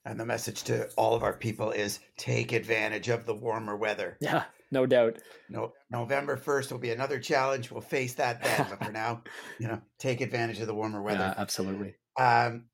And 0.06 0.18
the 0.18 0.26
message 0.26 0.64
to 0.64 0.90
all 0.96 1.14
of 1.14 1.24
our 1.24 1.34
people 1.34 1.72
is 1.72 2.00
take 2.16 2.54
advantage 2.54 3.10
of 3.10 3.26
the 3.26 3.36
warmer 3.36 3.76
weather. 3.76 4.16
Yeah, 4.22 4.46
no 4.72 4.86
doubt. 4.86 5.18
No, 5.50 5.74
November 5.90 6.38
1st 6.38 6.72
will 6.72 6.80
be 6.80 6.92
another 6.92 7.20
challenge. 7.20 7.72
We'll 7.72 7.82
face 7.82 8.14
that 8.16 8.44
then. 8.44 8.68
But 8.70 8.84
for 8.84 8.92
now, 8.94 9.24
you 9.60 9.68
know, 9.68 9.82
take 10.00 10.22
advantage 10.22 10.60
of 10.60 10.68
the 10.68 10.76
warmer 10.76 11.02
weather. 11.02 11.34
Yeah, 11.36 11.42
absolutely. 11.42 11.96
Um, 12.18 12.66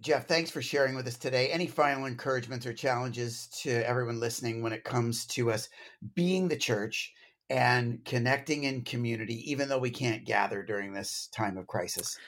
Jeff, 0.00 0.26
thanks 0.26 0.50
for 0.50 0.60
sharing 0.60 0.96
with 0.96 1.06
us 1.06 1.16
today. 1.16 1.48
Any 1.50 1.68
final 1.68 2.06
encouragements 2.06 2.66
or 2.66 2.72
challenges 2.72 3.46
to 3.62 3.88
everyone 3.88 4.18
listening 4.18 4.60
when 4.60 4.72
it 4.72 4.82
comes 4.82 5.26
to 5.26 5.52
us 5.52 5.68
being 6.14 6.48
the 6.48 6.56
church 6.56 7.12
and 7.48 8.04
connecting 8.04 8.64
in 8.64 8.82
community, 8.82 9.48
even 9.50 9.68
though 9.68 9.78
we 9.78 9.90
can't 9.90 10.24
gather 10.24 10.64
during 10.64 10.92
this 10.92 11.28
time 11.32 11.56
of 11.56 11.68
crisis? 11.68 12.18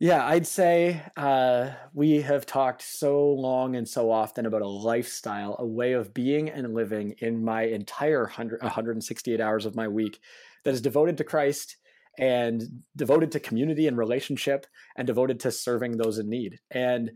Yeah, 0.00 0.24
I'd 0.24 0.46
say 0.46 1.02
uh, 1.16 1.70
we 1.92 2.20
have 2.20 2.46
talked 2.46 2.82
so 2.82 3.30
long 3.32 3.74
and 3.74 3.88
so 3.88 4.12
often 4.12 4.46
about 4.46 4.62
a 4.62 4.68
lifestyle, 4.68 5.56
a 5.58 5.66
way 5.66 5.92
of 5.94 6.14
being 6.14 6.48
and 6.48 6.72
living 6.72 7.16
in 7.18 7.44
my 7.44 7.62
entire 7.62 8.22
100, 8.22 8.62
168 8.62 9.40
hours 9.40 9.66
of 9.66 9.74
my 9.74 9.88
week 9.88 10.20
that 10.64 10.72
is 10.72 10.80
devoted 10.80 11.16
to 11.16 11.24
Christ 11.24 11.78
and 12.16 12.62
devoted 12.94 13.32
to 13.32 13.40
community 13.40 13.88
and 13.88 13.98
relationship 13.98 14.66
and 14.96 15.04
devoted 15.04 15.40
to 15.40 15.50
serving 15.50 15.96
those 15.96 16.18
in 16.18 16.30
need. 16.30 16.60
And 16.70 17.10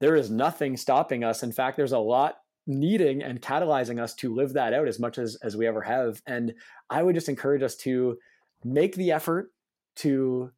there 0.00 0.16
is 0.16 0.30
nothing 0.30 0.78
stopping 0.78 1.22
us. 1.22 1.42
In 1.42 1.52
fact, 1.52 1.76
there's 1.76 1.92
a 1.92 1.98
lot 1.98 2.36
needing 2.66 3.22
and 3.22 3.42
catalyzing 3.42 4.00
us 4.00 4.14
to 4.14 4.34
live 4.34 4.54
that 4.54 4.72
out 4.72 4.88
as 4.88 4.98
much 4.98 5.18
as, 5.18 5.36
as 5.42 5.54
we 5.54 5.66
ever 5.66 5.82
have. 5.82 6.22
And 6.26 6.54
I 6.88 7.02
would 7.02 7.14
just 7.14 7.28
encourage 7.28 7.62
us 7.62 7.76
to 7.76 8.16
make 8.64 8.94
the 8.96 9.12
effort 9.12 9.52
to 9.96 10.50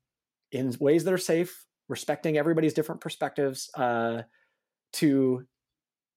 in 0.52 0.74
ways 0.80 1.04
that 1.04 1.14
are 1.14 1.18
safe, 1.18 1.64
respecting 1.88 2.36
everybody's 2.36 2.74
different 2.74 3.00
perspectives, 3.00 3.70
uh, 3.74 4.22
to 4.94 5.44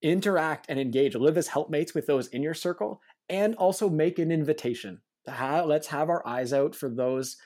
interact 0.02 0.66
and 0.70 0.80
engage, 0.80 1.16
live 1.16 1.38
as 1.38 1.48
helpmates 1.48 1.94
with 1.94 2.08
those 2.08 2.28
in 2.28 2.42
your 2.42 2.54
circle, 2.54 3.02
and 3.30 3.56
also 3.56 3.90
make 3.90 4.20
an 4.20 4.32
invitation. 4.32 5.02
let's 5.28 5.88
have 5.88 6.10
our 6.10 6.26
eyes 6.26 6.54
out 6.54 6.76
for 6.76 6.90
those 6.90 7.38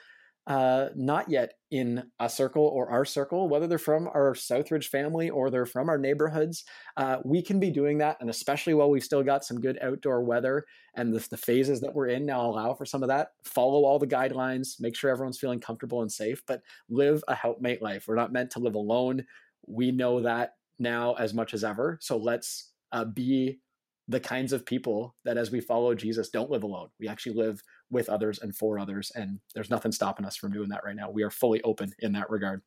uh, 0.47 0.89
not 0.95 1.29
yet 1.29 1.53
in 1.71 2.03
a 2.19 2.29
circle 2.29 2.63
or 2.63 2.89
our 2.89 3.03
circle, 3.03 3.49
whether 3.49 3.67
they're 3.67 3.77
from 3.77 4.07
our 4.09 4.33
Southridge 4.33 4.85
family 4.85 5.29
or 5.29 5.49
they're 5.49 5.65
from 5.65 5.89
our 5.89 5.97
neighborhoods. 5.97 6.63
Uh, 6.97 7.17
we 7.25 7.41
can 7.41 7.59
be 7.59 7.71
doing 7.71 7.97
that. 7.97 8.17
And 8.21 8.29
especially 8.29 8.73
while 8.75 8.89
we've 8.89 9.03
still 9.03 9.23
got 9.23 9.43
some 9.43 9.59
good 9.59 9.79
outdoor 9.81 10.23
weather 10.23 10.65
and 10.95 11.13
the, 11.13 11.25
the 11.29 11.37
phases 11.37 11.81
that 11.81 11.93
we're 11.93 12.07
in 12.07 12.25
now 12.25 12.45
allow 12.45 12.73
for 12.75 12.85
some 12.85 13.01
of 13.01 13.09
that, 13.09 13.29
follow 13.43 13.85
all 13.85 13.97
the 13.97 14.07
guidelines, 14.07 14.79
make 14.79 14.95
sure 14.95 15.09
everyone's 15.09 15.39
feeling 15.39 15.59
comfortable 15.59 16.01
and 16.01 16.11
safe, 16.11 16.43
but 16.47 16.61
live 16.89 17.23
a 17.27 17.35
helpmate 17.35 17.81
life. 17.81 18.05
We're 18.07 18.15
not 18.15 18.33
meant 18.33 18.51
to 18.51 18.59
live 18.59 18.75
alone. 18.75 19.25
We 19.67 19.91
know 19.91 20.21
that 20.21 20.51
now 20.77 21.13
as 21.15 21.33
much 21.33 21.53
as 21.53 21.63
ever. 21.63 21.97
So 22.01 22.17
let's 22.17 22.71
uh, 22.91 23.05
be 23.05 23.59
the 24.07 24.19
kinds 24.19 24.53
of 24.53 24.65
people 24.65 25.15
that 25.25 25.37
as 25.37 25.51
we 25.51 25.59
follow 25.59 25.95
Jesus 25.95 26.29
don't 26.29 26.51
live 26.51 26.63
alone. 26.63 26.89
We 26.99 27.07
actually 27.07 27.35
live 27.35 27.61
with 27.95 28.09
others 28.09 28.39
and 28.39 28.55
for 28.55 28.77
others. 28.77 29.11
And 29.15 29.39
there's 29.55 29.71
nothing 29.71 29.91
stopping 29.91 30.25
us 30.25 30.35
from 30.35 30.51
doing 30.51 30.69
that 30.69 30.83
right 30.85 30.95
now. 30.95 31.09
We 31.09 31.23
are 31.23 31.31
fully 31.31 31.61
open 31.63 31.91
in 31.99 32.11
that 32.11 32.29
regard. 32.29 32.61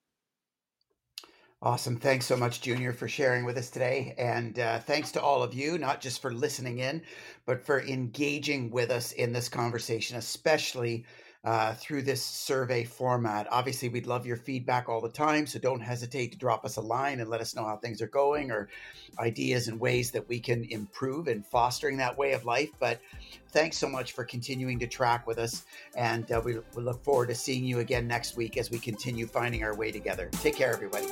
Awesome. 1.60 1.96
Thanks 1.96 2.24
so 2.24 2.36
much, 2.36 2.60
Junior, 2.60 2.92
for 2.92 3.08
sharing 3.08 3.44
with 3.44 3.56
us 3.58 3.68
today. 3.68 4.14
And 4.16 4.60
uh, 4.60 4.78
thanks 4.78 5.10
to 5.12 5.22
all 5.22 5.42
of 5.42 5.54
you, 5.54 5.76
not 5.76 6.00
just 6.00 6.22
for 6.22 6.32
listening 6.32 6.78
in, 6.78 7.02
but 7.46 7.64
for 7.64 7.82
engaging 7.82 8.70
with 8.70 8.90
us 8.90 9.10
in 9.12 9.32
this 9.32 9.48
conversation, 9.48 10.16
especially 10.16 11.04
uh, 11.44 11.74
through 11.74 12.02
this 12.02 12.22
survey 12.22 12.84
format. 12.84 13.46
Obviously, 13.50 13.88
we'd 13.88 14.06
love 14.06 14.26
your 14.26 14.36
feedback 14.36 14.88
all 14.88 15.00
the 15.00 15.08
time, 15.08 15.46
so 15.46 15.58
don't 15.58 15.80
hesitate 15.80 16.32
to 16.32 16.38
drop 16.38 16.64
us 16.64 16.76
a 16.76 16.80
line 16.80 17.20
and 17.20 17.30
let 17.30 17.40
us 17.40 17.54
know 17.54 17.64
how 17.64 17.76
things 17.76 18.02
are 18.02 18.08
going 18.08 18.50
or 18.50 18.68
ideas 19.18 19.68
and 19.68 19.78
ways 19.78 20.10
that 20.10 20.28
we 20.28 20.40
can 20.40 20.64
improve 20.64 21.28
in 21.28 21.42
fostering 21.42 21.96
that 21.98 22.18
way 22.18 22.32
of 22.32 22.44
life. 22.44 22.70
But 22.78 23.00
thanks 23.52 23.78
so 23.78 23.88
much 23.88 24.12
for 24.12 24.24
continuing 24.24 24.78
to 24.80 24.86
track 24.86 25.26
with 25.26 25.38
us, 25.38 25.64
and 25.96 26.30
uh, 26.32 26.40
we, 26.44 26.58
we 26.74 26.82
look 26.82 27.02
forward 27.04 27.28
to 27.28 27.34
seeing 27.34 27.64
you 27.64 27.78
again 27.78 28.06
next 28.06 28.36
week 28.36 28.56
as 28.56 28.70
we 28.70 28.78
continue 28.78 29.26
finding 29.26 29.62
our 29.62 29.76
way 29.76 29.92
together. 29.92 30.28
Take 30.32 30.56
care, 30.56 30.72
everybody. 30.72 31.06